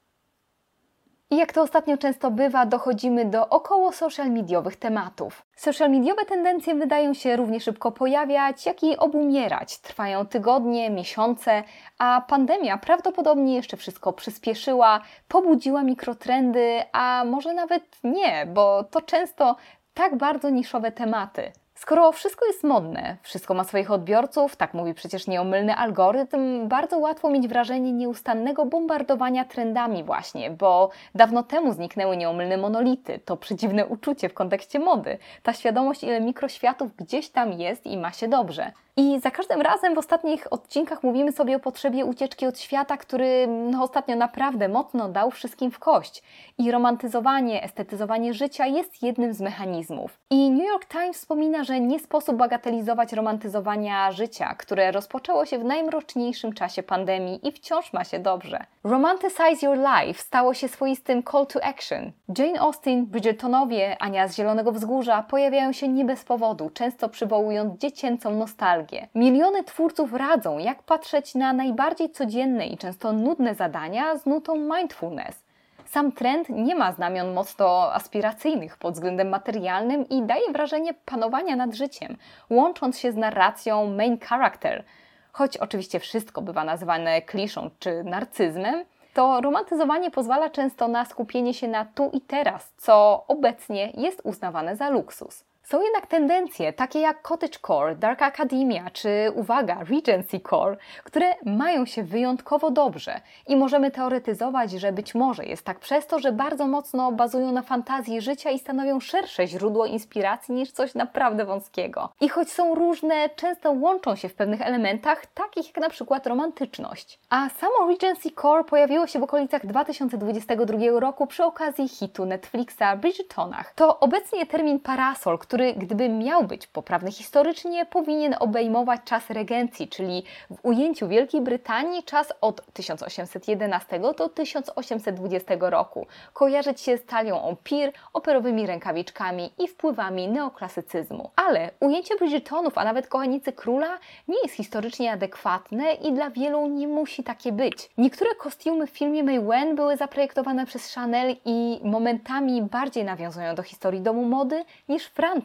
i 1.32 1.36
jak 1.36 1.52
to 1.52 1.62
ostatnio 1.62 1.98
często 1.98 2.30
bywa, 2.30 2.66
dochodzimy 2.66 3.24
do 3.24 3.48
około 3.48 3.92
social 3.92 4.30
mediowych 4.30 4.76
tematów. 4.76 5.42
Social 5.56 5.90
mediowe 5.90 6.24
tendencje 6.24 6.74
wydają 6.74 7.14
się 7.14 7.36
równie 7.36 7.60
szybko 7.60 7.92
pojawiać, 7.92 8.66
jak 8.66 8.82
i 8.82 8.96
obumierać. 8.96 9.78
Trwają 9.78 10.26
tygodnie, 10.26 10.90
miesiące, 10.90 11.62
a 11.98 12.22
pandemia 12.28 12.78
prawdopodobnie 12.78 13.54
jeszcze 13.54 13.76
wszystko 13.76 14.12
przyspieszyła, 14.12 15.00
pobudziła 15.28 15.82
mikrotrendy, 15.82 16.82
a 16.92 17.24
może 17.26 17.54
nawet 17.54 17.84
nie, 18.04 18.46
bo 18.46 18.84
to 18.84 19.02
często 19.02 19.56
tak 19.94 20.16
bardzo 20.16 20.50
niszowe 20.50 20.92
tematy. 20.92 21.52
Skoro 21.82 22.12
wszystko 22.12 22.46
jest 22.46 22.64
modne, 22.64 23.16
wszystko 23.22 23.54
ma 23.54 23.64
swoich 23.64 23.90
odbiorców, 23.90 24.56
tak 24.56 24.74
mówi 24.74 24.94
przecież 24.94 25.26
nieomylny 25.26 25.74
algorytm, 25.74 26.68
bardzo 26.68 26.98
łatwo 26.98 27.30
mieć 27.30 27.48
wrażenie 27.48 27.92
nieustannego 27.92 28.66
bombardowania 28.66 29.44
trendami 29.44 30.04
właśnie, 30.04 30.50
bo 30.50 30.90
dawno 31.14 31.42
temu 31.42 31.72
zniknęły 31.72 32.16
nieomylne 32.16 32.56
monolity, 32.56 33.18
to 33.24 33.36
przedziwne 33.36 33.86
uczucie 33.86 34.28
w 34.28 34.34
kontekście 34.34 34.78
mody, 34.78 35.18
ta 35.42 35.52
świadomość 35.52 36.04
ile 36.04 36.20
mikroświatów 36.20 36.96
gdzieś 36.96 37.30
tam 37.30 37.52
jest 37.52 37.86
i 37.86 37.96
ma 37.96 38.12
się 38.12 38.28
dobrze. 38.28 38.72
I 38.96 39.20
za 39.20 39.30
każdym 39.30 39.60
razem 39.60 39.94
w 39.94 39.98
ostatnich 39.98 40.52
odcinkach 40.52 41.02
mówimy 41.02 41.32
sobie 41.32 41.56
o 41.56 41.60
potrzebie 41.60 42.04
ucieczki 42.04 42.46
od 42.46 42.60
świata, 42.60 42.96
który 42.96 43.46
no, 43.46 43.82
ostatnio 43.82 44.16
naprawdę 44.16 44.68
mocno 44.68 45.08
dał 45.08 45.30
wszystkim 45.30 45.70
w 45.70 45.78
kość. 45.78 46.22
I 46.58 46.70
romantyzowanie, 46.70 47.62
estetyzowanie 47.62 48.34
życia 48.34 48.66
jest 48.66 49.02
jednym 49.02 49.34
z 49.34 49.40
mechanizmów. 49.40 50.18
I 50.30 50.50
New 50.50 50.68
York 50.68 50.88
Times 50.88 51.16
wspomina, 51.16 51.64
że 51.64 51.80
nie 51.80 51.98
sposób 51.98 52.36
bagatelizować 52.36 53.12
romantyzowania 53.12 54.12
życia, 54.12 54.54
które 54.54 54.92
rozpoczęło 54.92 55.46
się 55.46 55.58
w 55.58 55.64
najmroczniejszym 55.64 56.52
czasie 56.52 56.82
pandemii 56.82 57.48
i 57.48 57.52
wciąż 57.52 57.92
ma 57.92 58.04
się 58.04 58.18
dobrze. 58.18 58.64
Romanticize 58.84 59.66
Your 59.66 59.78
Life 59.78 60.22
stało 60.22 60.54
się 60.54 60.68
swoistym 60.68 61.22
call 61.22 61.46
to 61.46 61.64
action. 61.64 62.12
Jane 62.38 62.60
Austen, 62.60 63.06
Bridgertonowie, 63.06 63.96
Ania 64.02 64.28
z 64.28 64.36
Zielonego 64.36 64.72
Wzgórza 64.72 65.22
pojawiają 65.22 65.72
się 65.72 65.88
nie 65.88 66.04
bez 66.04 66.24
powodu, 66.24 66.70
często 66.70 67.08
przywołując 67.08 67.80
dziecięcą 67.80 68.30
nostalgię. 68.30 68.81
Miliony 69.14 69.64
twórców 69.64 70.12
radzą, 70.12 70.58
jak 70.58 70.82
patrzeć 70.82 71.34
na 71.34 71.52
najbardziej 71.52 72.10
codzienne 72.10 72.66
i 72.66 72.78
często 72.78 73.12
nudne 73.12 73.54
zadania 73.54 74.16
z 74.16 74.26
nutą 74.26 74.56
mindfulness. 74.56 75.42
Sam 75.84 76.12
trend 76.12 76.48
nie 76.48 76.74
ma 76.74 76.92
znamion 76.92 77.32
mocno 77.32 77.92
aspiracyjnych 77.94 78.76
pod 78.76 78.94
względem 78.94 79.28
materialnym 79.28 80.08
i 80.08 80.22
daje 80.22 80.52
wrażenie 80.52 80.94
panowania 80.94 81.56
nad 81.56 81.74
życiem, 81.74 82.16
łącząc 82.50 82.98
się 82.98 83.12
z 83.12 83.16
narracją 83.16 83.86
main 83.86 84.18
character. 84.18 84.84
Choć 85.32 85.56
oczywiście 85.56 86.00
wszystko 86.00 86.42
bywa 86.42 86.64
nazywane 86.64 87.22
kliszą 87.22 87.70
czy 87.78 88.04
narcyzmem, 88.04 88.84
to 89.14 89.40
romantyzowanie 89.40 90.10
pozwala 90.10 90.50
często 90.50 90.88
na 90.88 91.04
skupienie 91.04 91.54
się 91.54 91.68
na 91.68 91.84
tu 91.84 92.10
i 92.12 92.20
teraz, 92.20 92.72
co 92.76 93.24
obecnie 93.28 93.92
jest 93.94 94.20
uznawane 94.24 94.76
za 94.76 94.90
luksus. 94.90 95.44
Są 95.64 95.82
jednak 95.82 96.06
tendencje 96.06 96.72
takie 96.72 97.00
jak 97.00 97.22
cottagecore, 97.22 97.96
dark 97.96 98.22
academia 98.22 98.90
czy, 98.90 99.32
uwaga, 99.34 99.78
regency 99.90 100.40
core, 100.40 100.76
które 101.04 101.34
mają 101.44 101.86
się 101.86 102.02
wyjątkowo 102.02 102.70
dobrze 102.70 103.20
i 103.46 103.56
możemy 103.56 103.90
teoretyzować, 103.90 104.70
że 104.70 104.92
być 104.92 105.14
może 105.14 105.44
jest 105.44 105.64
tak 105.64 105.78
przez 105.78 106.06
to, 106.06 106.18
że 106.18 106.32
bardzo 106.32 106.66
mocno 106.66 107.12
bazują 107.12 107.52
na 107.52 107.62
fantazji 107.62 108.20
życia 108.20 108.50
i 108.50 108.58
stanowią 108.58 109.00
szersze 109.00 109.46
źródło 109.46 109.86
inspiracji 109.86 110.54
niż 110.54 110.72
coś 110.72 110.94
naprawdę 110.94 111.44
wąskiego. 111.44 112.08
I 112.20 112.28
choć 112.28 112.52
są 112.52 112.74
różne, 112.74 113.28
często 113.28 113.70
łączą 113.70 114.16
się 114.16 114.28
w 114.28 114.34
pewnych 114.34 114.62
elementach, 114.62 115.26
takich 115.26 115.66
jak 115.66 115.76
na 115.76 115.90
przykład 115.90 116.26
romantyczność. 116.26 117.18
A 117.30 117.48
samo 117.48 117.88
regency 117.88 118.30
core 118.30 118.64
pojawiło 118.64 119.06
się 119.06 119.18
w 119.18 119.22
okolicach 119.22 119.66
2022 119.66 121.00
roku 121.00 121.26
przy 121.26 121.44
okazji 121.44 121.88
hitu 121.88 122.26
Netflixa 122.26 122.96
Bridgertonach. 122.96 123.74
To 123.74 124.00
obecnie 124.00 124.46
termin 124.46 124.80
parasol, 124.80 125.38
który 125.52 125.74
gdyby 125.74 126.08
miał 126.08 126.44
być 126.44 126.66
poprawny 126.66 127.12
historycznie, 127.12 127.86
powinien 127.86 128.34
obejmować 128.40 129.00
czas 129.04 129.30
regencji, 129.30 129.88
czyli 129.88 130.22
w 130.50 130.58
ujęciu 130.62 131.08
Wielkiej 131.08 131.40
Brytanii 131.40 132.02
czas 132.02 132.32
od 132.40 132.72
1811 132.72 134.00
do 134.00 134.28
1820 134.28 135.54
roku, 135.60 136.06
kojarzyć 136.32 136.80
się 136.80 136.96
z 136.96 137.04
talią 137.04 137.48
Empire, 137.48 137.92
operowymi 138.12 138.66
rękawiczkami 138.66 139.50
i 139.58 139.68
wpływami 139.68 140.28
neoklasycyzmu. 140.28 141.30
Ale 141.36 141.70
ujęcie 141.80 142.16
Bridgertonów, 142.16 142.78
a 142.78 142.84
nawet 142.84 143.06
kochanicy 143.06 143.52
króla, 143.52 143.98
nie 144.28 144.36
jest 144.42 144.54
historycznie 144.54 145.12
adekwatne 145.12 145.92
i 145.92 146.12
dla 146.12 146.30
wielu 146.30 146.66
nie 146.66 146.88
musi 146.88 147.24
takie 147.24 147.52
być. 147.52 147.90
Niektóre 147.98 148.34
kostiumy 148.34 148.86
w 148.86 148.90
filmie 148.90 149.24
May 149.24 149.40
Wen 149.40 149.76
były 149.76 149.96
zaprojektowane 149.96 150.66
przez 150.66 150.94
Chanel 150.94 151.36
i 151.44 151.80
momentami 151.84 152.62
bardziej 152.62 153.04
nawiązują 153.04 153.54
do 153.54 153.62
historii 153.62 154.00
domu 154.00 154.24
mody 154.24 154.64
niż 154.88 155.06
Francji 155.06 155.41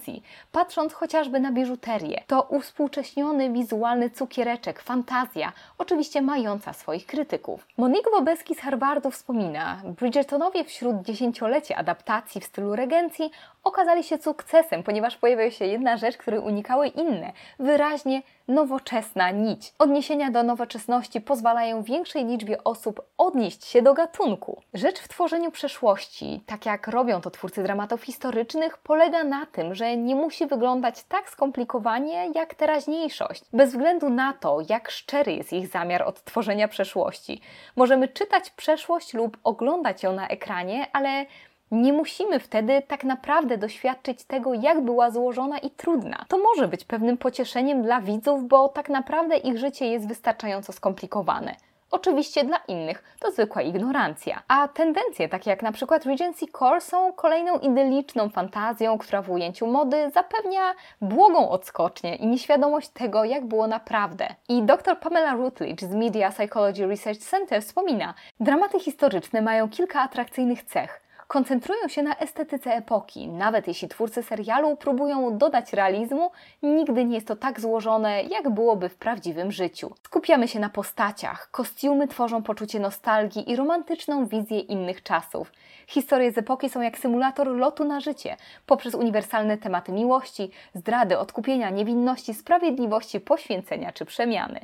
patrząc 0.52 0.94
chociażby 0.94 1.40
na 1.40 1.52
biżuterię. 1.52 2.24
To 2.28 2.42
uwspółcześniony 2.42 3.50
wizualny 3.50 4.10
cukiereczek, 4.10 4.82
fantazja, 4.82 5.52
oczywiście 5.78 6.22
mająca 6.22 6.74
swoich 6.74 7.06
krytyków. 7.06 7.68
Monique 7.78 8.12
Wobeski 8.12 8.56
z 8.56 8.60
Harvardu 8.60 9.12
wspomina, 9.12 9.82
Bridgertonowie 10.00 10.64
wśród 10.64 11.02
dziesięcioleci 11.02 11.74
adaptacji 11.74 12.42
w 12.42 12.46
stylu 12.46 12.76
regencji 12.76 13.32
okazali 13.64 14.04
się 14.04 14.18
sukcesem, 14.18 14.84
ponieważ 14.84 15.18
pojawiła 15.18 15.52
się 15.52 15.66
jedna 15.66 15.98
rzecz, 15.98 16.18
której 16.18 16.40
unikały 16.40 16.88
inne, 16.88 17.32
wyraźnie 17.60 18.22
nowoczesna 18.48 19.32
nić. 19.32 19.74
Odniesienia 19.80 20.32
do 20.32 20.44
nowoczesności 20.44 21.22
pozwalają 21.22 21.84
większej 21.84 22.26
liczbie 22.26 22.64
osób 22.64 23.02
odnieść 23.18 23.66
się 23.66 23.82
do 23.82 23.94
gatunku. 23.94 24.62
Rzecz 24.74 25.00
w 25.00 25.08
tworzeniu 25.08 25.52
przeszłości, 25.52 26.42
tak 26.46 26.66
jak 26.66 26.88
robią 26.88 27.22
to 27.22 27.32
twórcy 27.32 27.64
dramatów 27.64 28.04
historycznych, 28.04 28.78
polega 28.78 29.24
na 29.24 29.46
tym, 29.46 29.76
że 29.76 29.87
nie 29.96 30.16
musi 30.16 30.48
wyglądać 30.48 31.04
tak 31.04 31.30
skomplikowanie 31.30 32.32
jak 32.36 32.56
teraźniejszość, 32.56 33.44
bez 33.54 33.70
względu 33.70 34.10
na 34.10 34.34
to, 34.34 34.60
jak 34.70 34.92
szczery 34.92 35.34
jest 35.34 35.54
ich 35.54 35.68
zamiar 35.68 36.04
odtworzenia 36.04 36.68
przeszłości. 36.68 37.42
Możemy 37.76 38.08
czytać 38.08 38.50
przeszłość 38.50 39.14
lub 39.14 39.38
oglądać 39.44 40.04
ją 40.04 40.14
na 40.14 40.28
ekranie, 40.28 40.88
ale 40.94 41.26
nie 41.72 41.94
musimy 41.94 42.40
wtedy 42.40 42.82
tak 42.88 43.04
naprawdę 43.04 43.58
doświadczyć 43.58 44.24
tego, 44.24 44.54
jak 44.54 44.82
była 44.82 45.12
złożona 45.12 45.58
i 45.58 45.70
trudna. 45.70 46.26
To 46.28 46.38
może 46.38 46.68
być 46.68 46.86
pewnym 46.86 47.18
pocieszeniem 47.18 47.84
dla 47.84 48.02
widzów, 48.02 48.48
bo 48.48 48.70
tak 48.70 48.90
naprawdę 48.90 49.38
ich 49.38 49.58
życie 49.58 49.86
jest 49.88 50.08
wystarczająco 50.08 50.74
skomplikowane. 50.74 51.56
Oczywiście 51.92 52.44
dla 52.44 52.58
innych 52.68 53.04
to 53.20 53.32
zwykła 53.32 53.62
ignorancja. 53.62 54.44
A 54.48 54.68
tendencje, 54.68 55.30
takie 55.30 55.50
jak 55.50 55.62
na 55.62 55.72
przykład 55.72 56.06
Regency 56.06 56.46
Core, 56.60 56.82
są 56.82 57.14
kolejną 57.14 57.60
idylliczną 57.60 58.30
fantazją, 58.30 58.98
która 58.98 59.22
w 59.22 59.30
ujęciu 59.30 59.68
mody 59.68 60.12
zapewnia 60.14 60.74
błogą 61.02 61.50
odskocznię 61.50 62.16
i 62.16 62.28
nieświadomość 62.28 62.90
tego, 62.90 63.24
jak 63.24 63.46
było 63.46 63.68
naprawdę. 63.68 64.28
I 64.50 64.64
dr 64.64 65.00
Pamela 65.00 65.34
Rutledge 65.34 65.82
z 65.82 65.94
Media 65.94 66.32
Psychology 66.32 66.88
Research 66.88 67.20
Center 67.20 67.62
wspomina, 67.62 68.14
dramaty 68.40 68.80
historyczne 68.80 69.42
mają 69.42 69.70
kilka 69.70 70.02
atrakcyjnych 70.02 70.64
cech 70.64 71.07
koncentrują 71.28 71.88
się 71.88 72.04
na 72.04 72.18
estetyce 72.18 72.74
epoki. 72.74 73.28
Nawet 73.28 73.68
jeśli 73.68 73.88
twórcy 73.88 74.24
serialu 74.24 74.76
próbują 74.76 75.38
dodać 75.38 75.74
realizmu, 75.74 76.32
nigdy 76.64 77.06
nie 77.06 77.16
jest 77.16 77.28
to 77.28 77.36
tak 77.36 77.60
złożone, 77.60 78.24
jak 78.24 78.50
byłoby 78.50 78.90
w 78.90 78.96
prawdziwym 78.96 79.52
życiu. 79.52 79.92
Skupiamy 80.04 80.48
się 80.48 80.60
na 80.60 80.70
postaciach, 80.70 81.52
kostiumy 81.52 82.08
tworzą 82.08 82.44
poczucie 82.44 82.80
nostalgii 82.80 83.52
i 83.52 83.56
romantyczną 83.56 84.26
wizję 84.26 84.60
innych 84.60 85.04
czasów. 85.04 85.52
Historie 85.88 86.32
z 86.32 86.38
epoki 86.38 86.70
są 86.70 86.82
jak 86.82 86.98
symulator 86.98 87.48
lotu 87.48 87.86
na 87.86 88.00
życie, 88.00 88.38
poprzez 88.66 88.96
uniwersalne 88.96 89.58
tematy 89.58 89.92
miłości, 89.92 90.52
zdrady, 90.74 91.20
odkupienia, 91.20 91.70
niewinności, 91.70 92.34
sprawiedliwości, 92.34 93.20
poświęcenia 93.20 93.92
czy 93.92 94.06
przemiany. 94.06 94.60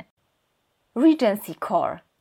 Regency 0.96 1.56
Core 1.68 2.13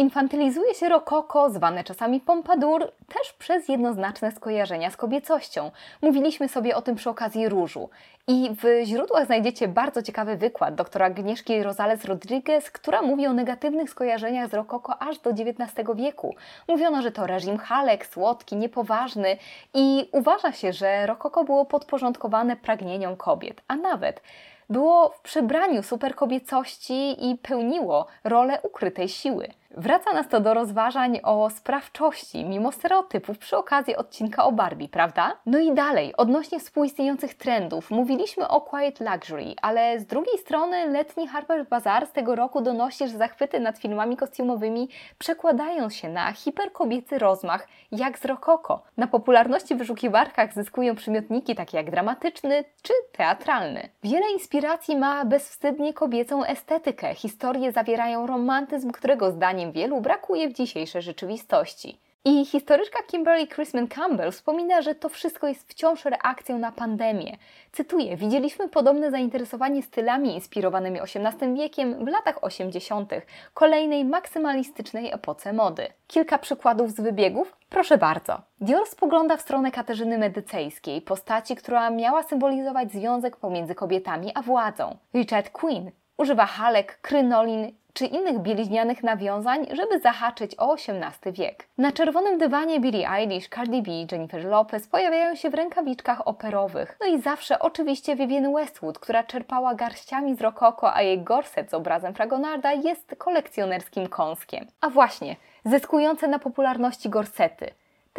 Infantylizuje 0.00 0.74
się 0.74 0.88
rokoko, 0.88 1.50
zwane 1.50 1.84
czasami 1.84 2.20
pompadour, 2.20 2.92
też 3.08 3.32
przez 3.32 3.68
jednoznaczne 3.68 4.32
skojarzenia 4.32 4.90
z 4.90 4.96
kobiecością. 4.96 5.70
Mówiliśmy 6.02 6.48
sobie 6.48 6.76
o 6.76 6.82
tym 6.82 6.96
przy 6.96 7.10
okazji 7.10 7.48
różu. 7.48 7.90
I 8.28 8.50
w 8.62 8.86
źródłach 8.86 9.26
znajdziecie 9.26 9.68
bardzo 9.68 10.02
ciekawy 10.02 10.36
wykład 10.36 10.74
doktora 10.74 11.06
Agnieszki 11.06 11.62
Rosales 11.62 12.04
Rodriguez, 12.04 12.70
która 12.70 13.02
mówi 13.02 13.26
o 13.26 13.32
negatywnych 13.32 13.90
skojarzeniach 13.90 14.50
z 14.50 14.54
rokoko 14.54 15.02
aż 15.02 15.18
do 15.18 15.30
XIX 15.30 15.88
wieku. 15.94 16.34
Mówiono, 16.68 17.02
że 17.02 17.10
to 17.10 17.26
reżim 17.26 17.58
halek, 17.58 18.06
słodki, 18.06 18.56
niepoważny 18.56 19.36
i 19.74 20.08
uważa 20.12 20.52
się, 20.52 20.72
że 20.72 21.06
rokoko 21.06 21.44
było 21.44 21.64
podporządkowane 21.64 22.56
pragnieniom 22.56 23.16
kobiet, 23.16 23.60
a 23.68 23.76
nawet 23.76 24.22
było 24.70 25.08
w 25.08 25.20
przebraniu 25.20 25.82
superkobiecości 25.82 27.30
i 27.30 27.38
pełniło 27.38 28.06
rolę 28.24 28.58
ukrytej 28.62 29.08
siły. 29.08 29.48
Wraca 29.76 30.12
nas 30.12 30.28
to 30.28 30.40
do 30.40 30.54
rozważań 30.54 31.20
o 31.22 31.50
sprawczości, 31.50 32.44
mimo 32.44 32.72
stereotypów 32.72 33.38
przy 33.38 33.56
okazji 33.56 33.96
odcinka 33.96 34.44
o 34.44 34.52
Barbie, 34.52 34.88
prawda? 34.88 35.32
No 35.46 35.58
i 35.58 35.74
dalej, 35.74 36.16
odnośnie 36.16 36.60
współistniejących 36.60 37.34
trendów, 37.34 37.90
mówiliśmy 37.90 38.48
o 38.48 38.60
Quiet 38.60 39.00
Luxury, 39.00 39.54
ale 39.62 40.00
z 40.00 40.06
drugiej 40.06 40.38
strony 40.38 40.86
letni 40.86 41.28
Harper's 41.28 41.68
Bazaar 41.68 42.06
z 42.06 42.12
tego 42.12 42.34
roku 42.34 42.60
donosi, 42.60 43.08
że 43.08 43.18
zachwyty 43.18 43.60
nad 43.60 43.78
filmami 43.78 44.16
kostiumowymi 44.16 44.88
przekładają 45.18 45.90
się 45.90 46.08
na 46.08 46.32
hiperkobiecy 46.32 47.18
rozmach, 47.18 47.68
jak 47.92 48.18
z 48.18 48.24
Rokoko. 48.24 48.82
Na 48.96 49.06
popularności 49.06 49.74
w 49.74 49.78
wyszukiwarkach 49.78 50.54
zyskują 50.54 50.94
przymiotniki 50.94 51.54
takie 51.54 51.76
jak 51.76 51.90
dramatyczny 51.90 52.64
czy 52.82 52.92
teatralny. 53.12 53.88
Wiele 54.04 54.30
inspiracji 54.32 54.96
ma 54.96 55.24
bezwstydnie 55.24 55.94
kobiecą 55.94 56.44
estetykę. 56.44 57.14
Historie 57.14 57.72
zawierają 57.72 58.26
romantyzm, 58.26 58.90
którego 58.90 59.30
zdaniem 59.30 59.59
zdaniem 59.60 59.72
wielu 59.72 60.00
brakuje 60.00 60.48
w 60.48 60.52
dzisiejszej 60.52 61.02
rzeczywistości. 61.02 62.00
I 62.24 62.46
historyczka 62.46 62.98
Kimberly 63.06 63.46
Chrisman 63.46 63.88
Campbell 63.88 64.32
wspomina, 64.32 64.82
że 64.82 64.94
to 64.94 65.08
wszystko 65.08 65.48
jest 65.48 65.70
wciąż 65.70 66.04
reakcją 66.04 66.58
na 66.58 66.72
pandemię. 66.72 67.36
Cytuję: 67.72 68.16
Widzieliśmy 68.16 68.68
podobne 68.68 69.10
zainteresowanie 69.10 69.82
stylami 69.82 70.34
inspirowanymi 70.34 71.00
XVIII 71.00 71.54
wiekiem 71.54 72.04
w 72.04 72.08
latach 72.08 72.44
80., 72.44 73.12
kolejnej 73.54 74.04
maksymalistycznej 74.04 75.12
epoce 75.12 75.52
mody. 75.52 75.86
Kilka 76.06 76.38
przykładów 76.38 76.90
z 76.90 77.00
wybiegów? 77.00 77.56
Proszę 77.68 77.98
bardzo. 77.98 78.40
Dior 78.60 78.86
spogląda 78.86 79.36
w 79.36 79.40
stronę 79.40 79.70
Katarzyny 79.70 80.18
Medycejskiej, 80.18 81.02
postaci, 81.02 81.56
która 81.56 81.90
miała 81.90 82.22
symbolizować 82.22 82.92
związek 82.92 83.36
pomiędzy 83.36 83.74
kobietami 83.74 84.32
a 84.34 84.42
władzą. 84.42 84.96
Richard 85.14 85.50
Quinn 85.50 85.90
Używa 86.20 86.46
halek, 86.46 86.98
krynolin 87.02 87.72
czy 87.92 88.06
innych 88.06 88.38
bieliźnianych 88.38 89.02
nawiązań, 89.02 89.66
żeby 89.72 90.00
zahaczyć 90.00 90.54
o 90.58 90.74
XVIII 90.74 91.32
wiek. 91.32 91.66
Na 91.78 91.92
czerwonym 91.92 92.38
dywanie 92.38 92.80
Billie 92.80 93.10
Eilish, 93.10 93.48
Cardi 93.48 93.82
B, 93.82 93.90
Jennifer 94.12 94.44
Lopez 94.44 94.88
pojawiają 94.88 95.34
się 95.34 95.50
w 95.50 95.54
rękawiczkach 95.54 96.28
operowych. 96.28 96.96
No 97.00 97.06
i 97.06 97.20
zawsze 97.20 97.58
oczywiście 97.58 98.16
Vivienne 98.16 98.52
Westwood, 98.52 98.98
która 98.98 99.24
czerpała 99.24 99.74
garściami 99.74 100.36
z 100.36 100.40
rokoko, 100.40 100.94
a 100.94 101.02
jej 101.02 101.22
gorset 101.22 101.70
z 101.70 101.74
obrazem 101.74 102.14
Fragonarda 102.14 102.72
jest 102.72 103.14
kolekcjonerskim 103.18 104.06
kąskiem. 104.06 104.66
A 104.80 104.90
właśnie, 104.90 105.36
zyskujące 105.64 106.28
na 106.28 106.38
popularności 106.38 107.08
gorsety. 107.08 107.70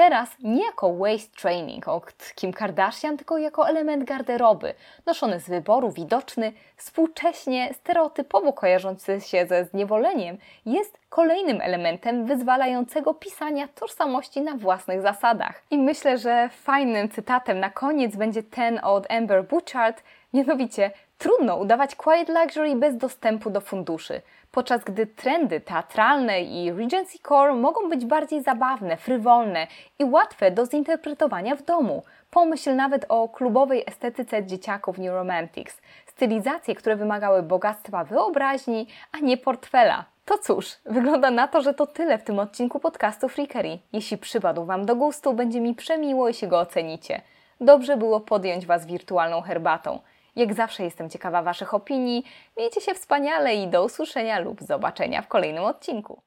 Teraz 0.01 0.29
nie 0.39 0.65
jako 0.65 0.93
waist 0.93 1.41
training 1.41 1.87
od 1.87 2.33
Kim 2.35 2.53
Kardashian, 2.53 3.17
tylko 3.17 3.37
jako 3.37 3.69
element 3.69 4.03
garderoby, 4.03 4.73
noszony 5.05 5.39
z 5.39 5.49
wyboru, 5.49 5.91
widoczny, 5.91 6.53
współcześnie 6.75 7.73
stereotypowo 7.73 8.53
kojarzący 8.53 9.21
się 9.21 9.45
ze 9.45 9.65
zniewoleniem, 9.65 10.37
jest 10.65 10.97
kolejnym 11.09 11.61
elementem 11.61 12.25
wyzwalającego 12.25 13.13
pisania 13.13 13.67
tożsamości 13.67 14.41
na 14.41 14.55
własnych 14.55 15.01
zasadach. 15.01 15.63
I 15.71 15.77
myślę, 15.77 16.17
że 16.17 16.49
fajnym 16.49 17.09
cytatem 17.09 17.59
na 17.59 17.69
koniec 17.69 18.15
będzie 18.15 18.43
ten 18.43 18.79
od 18.83 19.11
Amber 19.11 19.47
Bouchard, 19.47 20.03
mianowicie 20.33 20.91
trudno 21.21 21.55
udawać 21.55 21.95
quiet 21.95 22.29
luxury 22.29 22.75
bez 22.75 22.97
dostępu 22.97 23.49
do 23.49 23.61
funduszy 23.61 24.21
podczas 24.51 24.83
gdy 24.83 25.07
trendy 25.07 25.59
teatralne 25.59 26.41
i 26.41 26.71
Regency 26.71 27.17
Core 27.27 27.53
mogą 27.53 27.89
być 27.89 28.05
bardziej 28.05 28.43
zabawne, 28.43 28.97
frywolne 28.97 29.67
i 29.99 30.05
łatwe 30.05 30.51
do 30.51 30.65
zinterpretowania 30.65 31.55
w 31.55 31.63
domu. 31.63 32.03
Pomyśl 32.31 32.75
nawet 32.75 33.05
o 33.09 33.29
klubowej 33.29 33.83
estetyce 33.87 34.45
dzieciaków 34.45 34.97
New 34.97 35.11
Romantics, 35.11 35.81
stylizacje, 36.05 36.75
które 36.75 36.95
wymagały 36.95 37.43
bogactwa 37.43 38.03
wyobraźni, 38.03 38.87
a 39.11 39.19
nie 39.19 39.37
portfela. 39.37 40.05
To 40.25 40.37
cóż, 40.37 40.77
wygląda 40.85 41.31
na 41.31 41.47
to, 41.47 41.61
że 41.61 41.73
to 41.73 41.87
tyle 41.87 42.17
w 42.17 42.23
tym 42.23 42.39
odcinku 42.39 42.79
podcastu 42.79 43.29
Freakery. 43.29 43.79
Jeśli 43.93 44.17
przypadł 44.17 44.65
Wam 44.65 44.85
do 44.85 44.95
gustu, 44.95 45.33
będzie 45.33 45.61
mi 45.61 45.75
przemiło, 45.75 46.27
jeśli 46.27 46.47
go 46.47 46.59
ocenicie. 46.59 47.21
Dobrze 47.61 47.97
było 47.97 48.19
podjąć 48.19 48.65
Was 48.65 48.85
wirtualną 48.85 49.41
herbatą. 49.41 49.99
Jak 50.35 50.53
zawsze 50.53 50.83
jestem 50.83 51.09
ciekawa 51.09 51.43
Waszych 51.43 51.73
opinii. 51.73 52.23
Miejcie 52.57 52.81
się 52.81 52.93
wspaniale 52.93 53.55
i 53.55 53.67
do 53.67 53.85
usłyszenia 53.85 54.39
lub 54.39 54.61
zobaczenia 54.61 55.21
w 55.21 55.27
kolejnym 55.27 55.63
odcinku. 55.63 56.21